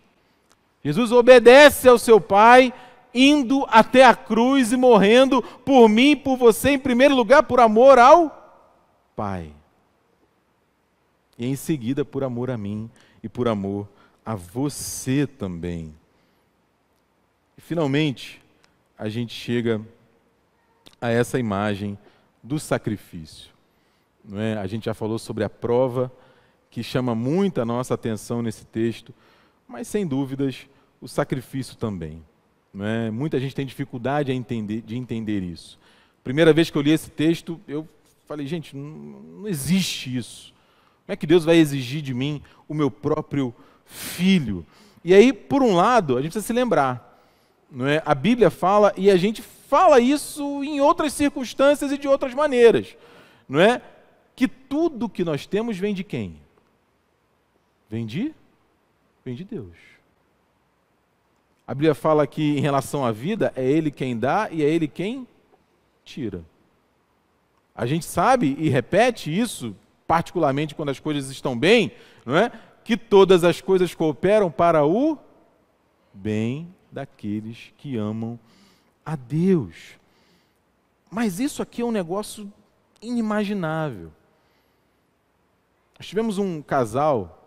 Jesus 0.85 1.11
obedece 1.11 1.89
ao 1.89 1.97
seu 1.97 2.21
pai 2.21 2.71
indo 3.11 3.65
até 3.69 4.05
a 4.05 4.15
cruz 4.15 4.71
e 4.71 4.77
morrendo 4.77 5.41
por 5.41 5.89
mim 5.89 6.15
por 6.15 6.37
você, 6.37 6.69
em 6.69 6.79
primeiro 6.79 7.15
lugar, 7.15 7.41
por 7.41 7.59
amor 7.59 7.97
ao 7.97 8.43
Pai. 9.15 9.51
E 11.39 11.47
em 11.47 11.55
seguida, 11.55 12.05
por 12.05 12.23
amor 12.23 12.51
a 12.51 12.57
mim 12.57 12.87
e 13.23 13.27
por 13.27 13.47
amor 13.47 13.87
a 14.23 14.35
você 14.35 15.25
também. 15.25 15.91
E 17.57 17.61
finalmente, 17.61 18.39
a 18.95 19.09
gente 19.09 19.33
chega 19.33 19.81
a 21.01 21.09
essa 21.09 21.39
imagem 21.39 21.97
do 22.43 22.59
sacrifício. 22.59 23.49
Não 24.23 24.39
é? 24.39 24.55
A 24.55 24.67
gente 24.67 24.85
já 24.85 24.93
falou 24.93 25.17
sobre 25.17 25.43
a 25.43 25.49
prova 25.49 26.11
que 26.69 26.83
chama 26.83 27.15
muito 27.15 27.59
a 27.59 27.65
nossa 27.65 27.95
atenção 27.95 28.43
nesse 28.43 28.65
texto, 28.65 29.11
mas 29.67 29.87
sem 29.87 30.05
dúvidas 30.05 30.67
o 31.05 31.07
sacrifício 31.07 31.75
também. 31.75 32.21
É? 32.77 33.11
Muita 33.11 33.39
gente 33.39 33.55
tem 33.55 33.65
dificuldade 33.65 34.31
entender, 34.31 34.81
de 34.81 34.97
entender 34.97 35.41
isso. 35.43 35.79
Primeira 36.23 36.51
vez 36.51 36.69
que 36.69 36.77
eu 36.77 36.81
li 36.81 36.91
esse 36.91 37.09
texto, 37.11 37.61
eu 37.67 37.87
falei, 38.25 38.47
gente, 38.47 38.75
não, 38.75 39.21
não 39.41 39.47
existe 39.47 40.13
isso. 40.17 40.53
Como 41.05 41.13
é 41.13 41.15
que 41.15 41.27
Deus 41.27 41.45
vai 41.45 41.57
exigir 41.57 42.01
de 42.01 42.13
mim 42.13 42.41
o 42.67 42.73
meu 42.73 42.89
próprio 42.89 43.53
filho? 43.85 44.65
E 45.03 45.13
aí, 45.13 45.31
por 45.31 45.61
um 45.61 45.75
lado, 45.75 46.17
a 46.17 46.21
gente 46.21 46.31
precisa 46.31 46.47
se 46.47 46.53
lembrar, 46.53 47.23
não 47.69 47.85
é? 47.85 48.01
A 48.03 48.15
Bíblia 48.15 48.49
fala 48.49 48.91
e 48.97 49.11
a 49.11 49.15
gente 49.15 49.43
fala 49.43 49.99
isso 49.99 50.63
em 50.63 50.81
outras 50.81 51.13
circunstâncias 51.13 51.91
e 51.91 51.97
de 51.99 52.07
outras 52.07 52.33
maneiras, 52.33 52.97
não 53.47 53.59
é? 53.59 53.79
Que 54.35 54.47
tudo 54.47 55.07
que 55.07 55.23
nós 55.23 55.45
temos 55.45 55.77
vem 55.77 55.93
de 55.93 56.03
quem? 56.03 56.41
Vem 57.87 58.07
de? 58.07 58.33
Vem 59.23 59.35
de 59.35 59.43
Deus. 59.43 59.94
A 61.67 61.73
Bíblia 61.73 61.95
fala 61.95 62.27
que 62.27 62.57
em 62.57 62.59
relação 62.59 63.03
à 63.03 63.11
vida, 63.11 63.51
é 63.55 63.65
Ele 63.65 63.89
quem 63.89 64.17
dá 64.17 64.49
e 64.51 64.63
é 64.63 64.69
Ele 64.69 64.87
quem 64.87 65.27
tira. 66.03 66.43
A 67.75 67.85
gente 67.85 68.05
sabe 68.05 68.55
e 68.59 68.69
repete 68.69 69.35
isso, 69.35 69.75
particularmente 70.07 70.75
quando 70.75 70.89
as 70.89 70.99
coisas 70.99 71.29
estão 71.31 71.57
bem, 71.57 71.91
não 72.25 72.37
é? 72.37 72.51
Que 72.83 72.95
todas 72.95 73.43
as 73.43 73.59
coisas 73.59 73.95
cooperam 73.95 74.51
para 74.51 74.85
o 74.85 75.17
bem 76.13 76.73
daqueles 76.91 77.73
que 77.77 77.97
amam 77.97 78.39
a 79.03 79.15
Deus. 79.15 79.97
Mas 81.09 81.39
isso 81.39 81.61
aqui 81.61 81.81
é 81.81 81.85
um 81.85 81.91
negócio 81.91 82.51
inimaginável. 83.01 84.11
Nós 85.97 86.07
tivemos 86.07 86.37
um 86.37 86.61
casal 86.61 87.41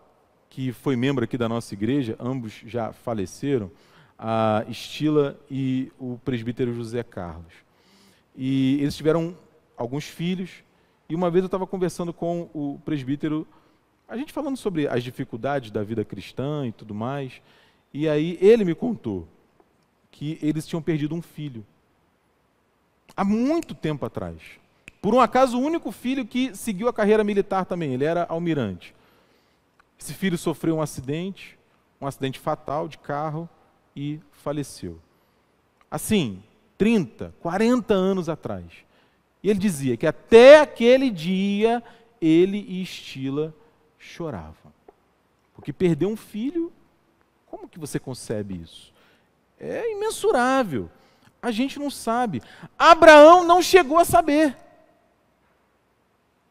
que 0.49 0.71
foi 0.73 0.95
membro 0.95 1.23
aqui 1.23 1.37
da 1.37 1.47
nossa 1.47 1.73
igreja, 1.73 2.15
ambos 2.19 2.61
já 2.65 2.91
faleceram 2.91 3.71
a 4.19 4.65
Estila 4.67 5.39
e 5.49 5.89
o 5.97 6.19
presbítero 6.25 6.73
José 6.73 7.01
Carlos. 7.03 7.53
E 8.35 8.77
eles 8.81 8.95
tiveram 8.95 9.35
alguns 9.77 10.03
filhos, 10.05 10.61
e 11.07 11.15
uma 11.15 11.31
vez 11.31 11.43
eu 11.43 11.47
estava 11.47 11.65
conversando 11.65 12.13
com 12.13 12.49
o 12.53 12.79
presbítero, 12.83 13.47
a 14.07 14.17
gente 14.17 14.33
falando 14.33 14.57
sobre 14.57 14.89
as 14.89 15.03
dificuldades 15.03 15.71
da 15.71 15.81
vida 15.83 16.03
cristã 16.03 16.67
e 16.67 16.73
tudo 16.73 16.93
mais, 16.93 17.41
e 17.93 18.09
aí 18.09 18.37
ele 18.41 18.65
me 18.65 18.75
contou 18.75 19.25
que 20.11 20.37
eles 20.41 20.67
tinham 20.67 20.81
perdido 20.81 21.15
um 21.15 21.21
filho. 21.21 21.65
Há 23.15 23.23
muito 23.23 23.73
tempo 23.73 24.05
atrás. 24.05 24.41
Por 25.01 25.15
um 25.15 25.21
acaso, 25.21 25.57
o 25.57 25.61
único 25.61 25.91
filho 25.91 26.25
que 26.25 26.53
seguiu 26.53 26.89
a 26.89 26.93
carreira 26.93 27.23
militar 27.23 27.65
também, 27.65 27.93
ele 27.93 28.03
era 28.03 28.25
almirante. 28.27 28.93
Esse 29.97 30.13
filho 30.13 30.37
sofreu 30.37 30.75
um 30.75 30.81
acidente, 30.81 31.57
um 32.01 32.07
acidente 32.07 32.37
fatal 32.37 32.87
de 32.87 32.97
carro, 32.97 33.49
e 33.99 34.17
faleceu. 34.31 34.97
Assim, 35.91 36.41
30, 36.77 37.35
40 37.41 37.93
anos 37.93 38.29
atrás. 38.29 38.65
E 39.43 39.49
ele 39.49 39.59
dizia 39.59 39.97
que 39.97 40.07
até 40.07 40.61
aquele 40.61 41.09
dia 41.09 41.83
ele 42.21 42.57
e 42.57 42.81
Estila 42.81 43.53
choravam. 43.97 44.71
Porque 45.53 45.73
perdeu 45.73 46.07
um 46.07 46.15
filho, 46.15 46.71
como 47.45 47.67
que 47.67 47.77
você 47.77 47.99
concebe 47.99 48.61
isso? 48.61 48.93
É 49.59 49.91
imensurável. 49.91 50.89
A 51.41 51.51
gente 51.51 51.77
não 51.77 51.89
sabe. 51.89 52.41
Abraão 52.77 53.43
não 53.43 53.61
chegou 53.61 53.97
a 53.97 54.05
saber. 54.05 54.55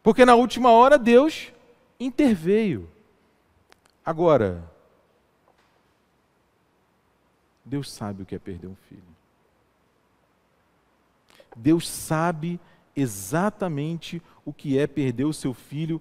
Porque 0.03 0.27
na 0.27 0.35
última 0.35 0.71
hora 0.71 0.99
Deus 0.99 1.51
interveio. 1.99 2.91
Agora, 4.05 4.63
Deus 7.69 7.93
sabe 7.93 8.23
o 8.23 8.27
que 8.27 8.35
é 8.35 8.39
perder 8.39 8.67
um 8.67 8.77
filho. 8.89 9.03
Deus 11.55 11.89
sabe 11.89 12.59
exatamente 12.97 14.23
o 14.45 14.53
que 14.53 14.79
é 14.79 14.87
perder 14.87 15.25
o 15.25 15.33
seu 15.33 15.53
filho 15.53 16.01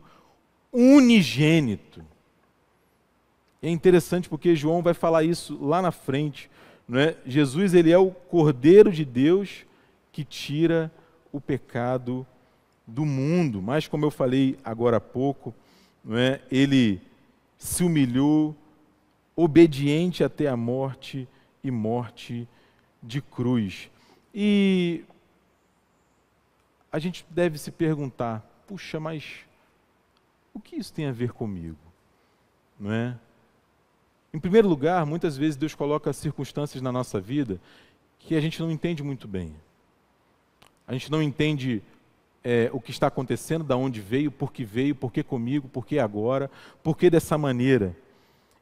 unigênito. 0.72 2.04
É 3.62 3.70
interessante 3.70 4.30
porque 4.30 4.56
João 4.56 4.82
vai 4.82 4.94
falar 4.94 5.24
isso 5.24 5.58
lá 5.64 5.82
na 5.82 5.92
frente. 5.92 6.50
Não 6.88 7.00
é? 7.00 7.18
Jesus 7.26 7.74
ele 7.74 7.92
é 7.92 7.98
o 7.98 8.12
Cordeiro 8.12 8.92
de 8.92 9.04
Deus 9.04 9.66
que 10.12 10.24
tira 10.24 10.92
o 11.32 11.42
pecado 11.42 12.26
do 12.86 13.06
mundo. 13.06 13.62
Mas, 13.62 13.88
como 13.88 14.06
eu 14.06 14.12
falei 14.12 14.58
agora 14.64 14.98
há 14.98 15.02
pouco, 15.02 15.54
não 16.04 16.18
é? 16.18 16.42
ele 16.50 17.02
se 17.58 17.84
humilhou, 17.84 18.56
obediente 19.36 20.24
até 20.24 20.48
a 20.48 20.56
morte 20.56 21.28
e 21.63 21.72
morte 21.72 22.48
de 23.02 23.22
cruz. 23.22 23.89
E 24.34 25.04
a 26.91 27.00
gente 27.00 27.26
deve 27.30 27.58
se 27.58 27.72
perguntar: 27.72 28.39
puxa, 28.67 29.00
mas 29.00 29.46
o 30.54 30.60
que 30.60 30.76
isso 30.76 30.93
tem 30.93 31.06
a 31.06 31.12
ver 31.12 31.32
comigo? 31.32 31.78
Não 32.80 32.91
é? 32.91 33.17
Em 34.34 34.39
primeiro 34.39 34.67
lugar, 34.67 35.06
muitas 35.06 35.38
vezes 35.38 35.56
Deus 35.56 35.74
coloca 35.74 36.12
circunstâncias 36.13 36.82
na 36.82 36.91
nossa 36.91 37.20
vida 37.20 37.60
que 38.20 38.36
a 38.36 38.41
gente 38.41 38.60
não 38.60 38.70
entende 38.70 39.02
muito 39.04 39.28
bem. 39.28 39.56
A 40.88 40.93
gente 40.93 41.12
não 41.12 41.22
entende 41.22 41.82
é, 42.43 42.70
o 42.74 42.80
que 42.80 42.91
está 42.91 43.08
acontecendo, 43.08 43.63
da 43.63 43.76
onde 43.76 44.00
veio, 44.00 44.32
por 44.32 44.52
que 44.52 44.63
veio, 44.63 44.96
por 44.96 45.12
que 45.12 45.24
comigo, 45.24 45.67
por 45.67 45.86
que 45.86 46.00
agora, 46.00 46.50
por 46.84 46.98
que 46.98 47.10
dessa 47.10 47.38
maneira. 47.38 47.96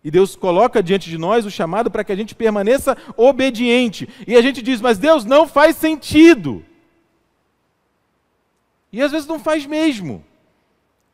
E 0.06 0.12
Deus 0.12 0.36
coloca 0.36 0.84
diante 0.84 1.10
de 1.10 1.18
nós 1.18 1.48
o 1.48 1.50
chamado 1.50 1.90
para 1.90 2.04
que 2.04 2.12
a 2.12 2.16
gente 2.16 2.36
permaneça 2.36 2.96
obediente. 3.18 4.08
E 4.28 4.36
a 4.36 4.42
gente 4.42 4.62
diz, 4.62 4.80
mas 4.80 5.00
Deus 5.00 5.26
não 5.26 5.48
faz 5.48 5.78
sentido. 5.78 6.64
E 8.94 9.02
às 9.02 9.12
vezes 9.12 9.28
não 9.28 9.40
faz 9.40 9.66
mesmo. 9.66 10.24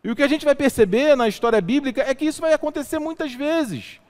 E 0.03 0.11
o 0.11 0.15
que 0.15 0.21
a 0.21 0.27
gente 0.27 0.43
vai 0.43 0.53
perceber 0.53 1.15
na 1.15 1.29
história 1.29 1.61
bíblica 1.61 2.01
é 2.01 2.13
que 2.13 2.25
isso 2.25 2.41
vai 2.41 2.51
acontecer 2.51 2.99
muitas 2.99 3.33
vezes. 3.33 4.01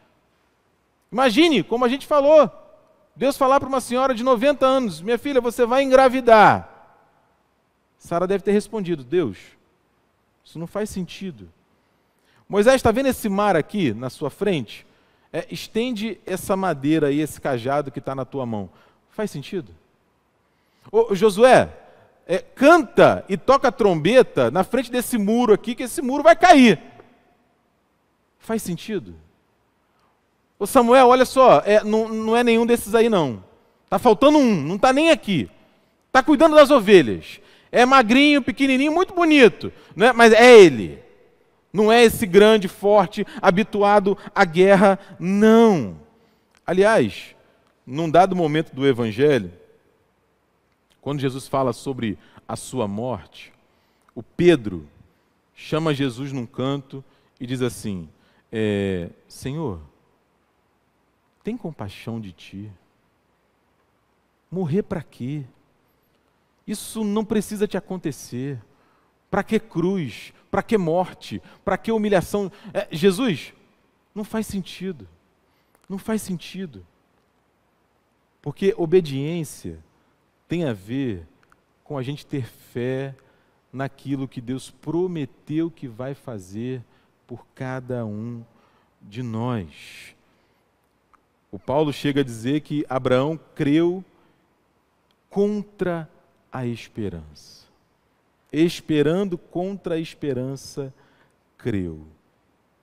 Imagine, 1.11 1.61
como 1.61 1.85
a 1.85 1.87
gente 1.87 2.07
falou, 2.07 2.49
Deus 3.15 3.37
falar 3.37 3.59
para 3.59 3.69
uma 3.69 3.81
senhora 3.81 4.15
de 4.15 4.23
90 4.23 4.65
anos: 4.65 4.99
Minha 4.99 5.19
filha, 5.19 5.39
você 5.39 5.63
vai 5.63 5.83
engravidar. 5.83 6.67
Sara 7.99 8.25
deve 8.25 8.43
ter 8.43 8.51
respondido: 8.51 9.03
Deus, 9.03 9.37
isso 10.43 10.57
não 10.57 10.65
faz 10.65 10.89
sentido. 10.89 11.51
Moisés 12.51 12.75
está 12.75 12.91
vendo 12.91 13.05
esse 13.05 13.29
mar 13.29 13.55
aqui 13.55 13.93
na 13.93 14.09
sua 14.09 14.29
frente? 14.29 14.85
É, 15.31 15.47
estende 15.49 16.19
essa 16.25 16.53
madeira 16.57 17.07
aí, 17.07 17.21
esse 17.21 17.39
cajado 17.39 17.89
que 17.89 17.99
está 17.99 18.13
na 18.13 18.25
tua 18.25 18.45
mão. 18.45 18.69
Faz 19.09 19.31
sentido? 19.31 19.73
Ô, 20.91 21.15
Josué, 21.15 21.69
é, 22.27 22.39
canta 22.39 23.23
e 23.29 23.37
toca 23.37 23.71
trombeta 23.71 24.51
na 24.51 24.65
frente 24.65 24.91
desse 24.91 25.17
muro 25.17 25.53
aqui, 25.53 25.73
que 25.73 25.83
esse 25.83 26.01
muro 26.01 26.23
vai 26.23 26.35
cair. 26.35 26.77
Faz 28.37 28.61
sentido? 28.61 29.15
Ô 30.59 30.67
Samuel, 30.67 31.07
olha 31.07 31.23
só, 31.23 31.63
é, 31.65 31.81
não, 31.85 32.09
não 32.09 32.35
é 32.35 32.43
nenhum 32.43 32.65
desses 32.65 32.93
aí 32.93 33.07
não. 33.07 33.41
Está 33.85 33.97
faltando 33.97 34.37
um, 34.37 34.61
não 34.61 34.75
está 34.75 34.91
nem 34.91 35.09
aqui. 35.09 35.49
Está 36.07 36.21
cuidando 36.21 36.57
das 36.57 36.69
ovelhas. 36.69 37.39
É 37.71 37.85
magrinho, 37.85 38.41
pequenininho, 38.41 38.91
muito 38.91 39.13
bonito, 39.13 39.71
né? 39.95 40.11
mas 40.11 40.33
é 40.33 40.59
ele. 40.59 41.10
Não 41.71 41.91
é 41.91 42.03
esse 42.03 42.25
grande, 42.25 42.67
forte, 42.67 43.25
habituado 43.41 44.17
à 44.35 44.43
guerra, 44.43 44.99
não. 45.19 45.97
Aliás, 46.65 47.35
num 47.85 48.09
dado 48.09 48.35
momento 48.35 48.75
do 48.75 48.85
Evangelho, 48.85 49.51
quando 50.99 51.19
Jesus 51.19 51.47
fala 51.47 51.73
sobre 51.73 52.17
a 52.47 52.55
sua 52.55 52.87
morte, 52.87 53.53
o 54.13 54.21
Pedro 54.21 54.87
chama 55.55 55.93
Jesus 55.93 56.31
num 56.31 56.45
canto 56.45 57.03
e 57.39 57.47
diz 57.47 57.61
assim: 57.61 58.09
é, 58.51 59.09
Senhor, 59.27 59.79
tem 61.43 61.57
compaixão 61.57 62.19
de 62.19 62.31
ti. 62.31 62.71
Morrer 64.51 64.83
para 64.83 65.01
quê? 65.01 65.43
Isso 66.67 67.03
não 67.03 67.23
precisa 67.23 67.67
te 67.67 67.77
acontecer. 67.77 68.61
Para 69.29 69.43
que 69.43 69.59
cruz? 69.59 70.33
Para 70.51 70.61
que 70.61 70.77
morte? 70.77 71.41
Para 71.63 71.77
que 71.77 71.91
humilhação? 71.91 72.51
É, 72.73 72.87
Jesus, 72.91 73.53
não 74.13 74.25
faz 74.25 74.45
sentido. 74.45 75.07
Não 75.87 75.97
faz 75.97 76.21
sentido. 76.21 76.85
Porque 78.41 78.75
obediência 78.77 79.79
tem 80.47 80.65
a 80.65 80.73
ver 80.73 81.25
com 81.83 81.97
a 81.97 82.03
gente 82.03 82.25
ter 82.25 82.45
fé 82.45 83.15
naquilo 83.71 84.27
que 84.27 84.41
Deus 84.41 84.69
prometeu 84.69 85.71
que 85.71 85.87
vai 85.87 86.13
fazer 86.13 86.83
por 87.25 87.45
cada 87.55 88.05
um 88.05 88.43
de 89.01 89.23
nós. 89.23 90.15
O 91.51 91.57
Paulo 91.57 91.93
chega 91.93 92.21
a 92.21 92.23
dizer 92.23 92.61
que 92.61 92.85
Abraão 92.89 93.39
creu 93.55 94.03
contra 95.29 96.09
a 96.51 96.65
esperança. 96.65 97.60
Esperando 98.51 99.37
contra 99.37 99.95
a 99.95 99.99
esperança, 99.99 100.93
creu. 101.57 102.05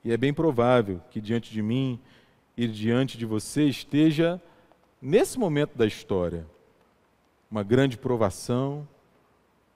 E 0.04 0.12
é 0.12 0.16
bem 0.16 0.33
provável 0.33 1.02
que 1.11 1.20
diante 1.20 1.52
de 1.52 1.61
mim 1.61 2.00
e 2.57 2.66
diante 2.66 3.18
de 3.18 3.26
você 3.26 3.64
esteja, 3.64 4.40
nesse 5.00 5.38
momento 5.38 5.76
da 5.76 5.87
história, 5.87 6.46
uma 7.50 7.62
grande 7.62 7.96
provação, 7.96 8.87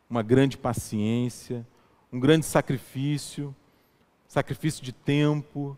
uma 0.09 0.23
grande 0.23 0.59
paciência, 0.59 1.67
um 2.13 2.21
grande 2.21 2.45
sacrifício, 2.45 3.55
sacrifício 4.27 4.83
de 4.83 4.93
tempo, 4.93 5.77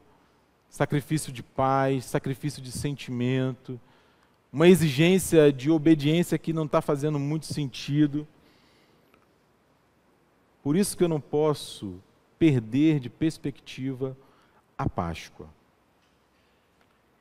sacrifício 0.69 1.33
de 1.33 1.43
paz, 1.43 2.05
sacrifício 2.05 2.61
de 2.61 2.73
sentimento, 2.73 3.81
uma 4.53 4.69
exigência 4.69 5.53
de 5.53 5.71
obediência 5.71 6.39
que 6.39 6.53
não 6.53 6.65
está 6.65 6.81
fazendo 6.81 7.19
muito 7.19 7.47
sentido. 7.47 8.27
Por 10.65 10.77
isso 10.77 10.97
que 10.97 11.05
eu 11.05 11.09
não 11.09 11.21
posso 11.21 12.01
perder 12.39 12.99
de 12.99 13.11
perspectiva 13.11 14.17
a 14.79 14.89
Páscoa. 14.89 15.47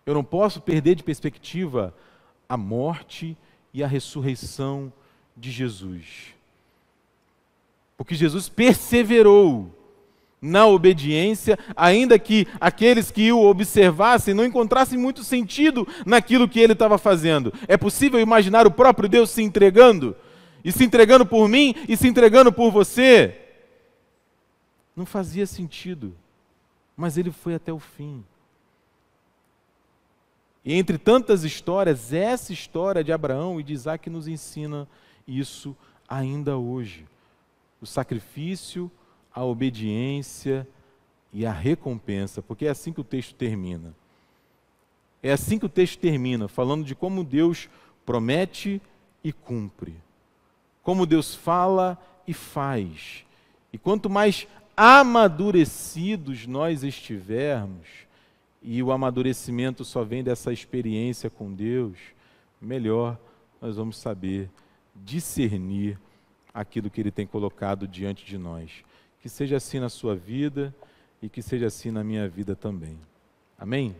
Eu 0.05 0.13
não 0.13 0.23
posso 0.23 0.61
perder 0.61 0.95
de 0.95 1.03
perspectiva 1.03 1.93
a 2.47 2.55
morte 2.55 3.37
e 3.73 3.83
a 3.83 3.87
ressurreição 3.87 4.91
de 5.35 5.51
Jesus. 5.51 6.33
Porque 7.97 8.15
Jesus 8.15 8.47
perseverou 8.47 9.69
na 10.41 10.65
obediência, 10.65 11.59
ainda 11.75 12.17
que 12.17 12.47
aqueles 12.61 13.11
que 13.11 13.29
o 13.31 13.43
observassem 13.43 14.33
não 14.33 14.45
encontrassem 14.45 14.97
muito 14.97 15.21
sentido 15.21 15.85
naquilo 16.05 16.47
que 16.47 16.61
ele 16.61 16.73
estava 16.73 16.97
fazendo. 16.97 17.53
É 17.67 17.75
possível 17.75 18.21
imaginar 18.21 18.65
o 18.65 18.71
próprio 18.71 19.09
Deus 19.09 19.29
se 19.29 19.43
entregando? 19.43 20.15
E 20.63 20.71
se 20.71 20.83
entregando 20.83 21.25
por 21.25 21.47
mim 21.47 21.75
e 21.87 21.97
se 21.97 22.07
entregando 22.07 22.51
por 22.51 22.71
você? 22.71 23.39
Não 24.95 25.05
fazia 25.05 25.45
sentido, 25.45 26.15
mas 26.95 27.17
ele 27.17 27.31
foi 27.31 27.55
até 27.55 27.73
o 27.73 27.79
fim. 27.79 28.23
E 30.63 30.73
entre 30.73 30.97
tantas 30.97 31.43
histórias, 31.43 32.13
essa 32.13 32.53
história 32.53 33.03
de 33.03 33.11
Abraão 33.11 33.59
e 33.59 33.63
de 33.63 33.73
Isaac 33.73 34.09
nos 34.09 34.27
ensina 34.27 34.87
isso 35.27 35.75
ainda 36.07 36.57
hoje. 36.57 37.05
O 37.81 37.85
sacrifício, 37.85 38.89
a 39.33 39.43
obediência 39.43 40.65
e 41.33 41.45
a 41.45 41.51
recompensa, 41.51 42.41
porque 42.41 42.65
é 42.65 42.69
assim 42.69 42.93
que 42.93 43.01
o 43.01 43.03
texto 43.03 43.35
termina. 43.35 43.93
É 45.21 45.33
assim 45.33 45.57
que 45.57 45.65
o 45.65 45.69
texto 45.69 45.99
termina, 45.99 46.47
falando 46.47 46.85
de 46.85 46.95
como 46.95 47.23
Deus 47.23 47.69
promete 48.05 48.81
e 49.23 49.33
cumpre, 49.33 49.95
como 50.83 51.05
Deus 51.05 51.33
fala 51.33 51.97
e 52.27 52.33
faz. 52.33 53.25
E 53.71 53.77
quanto 53.77 54.09
mais 54.09 54.47
amadurecidos 54.77 56.45
nós 56.45 56.83
estivermos, 56.83 57.87
e 58.61 58.81
o 58.81 58.91
amadurecimento 58.91 59.83
só 59.83 60.03
vem 60.03 60.23
dessa 60.23 60.53
experiência 60.53 61.29
com 61.29 61.51
Deus, 61.51 61.97
melhor 62.61 63.19
nós 63.61 63.75
vamos 63.75 63.97
saber 63.97 64.49
discernir 64.95 65.99
aquilo 66.53 66.89
que 66.89 67.01
Ele 67.01 67.11
tem 67.11 67.27
colocado 67.27 67.87
diante 67.87 68.25
de 68.25 68.37
nós. 68.37 68.71
Que 69.21 69.27
seja 69.27 69.57
assim 69.57 69.79
na 69.79 69.89
sua 69.89 70.15
vida 70.15 70.73
e 71.21 71.27
que 71.27 71.41
seja 71.41 71.67
assim 71.67 71.91
na 71.91 72.03
minha 72.03 72.27
vida 72.27 72.55
também. 72.55 72.97
Amém? 73.57 73.95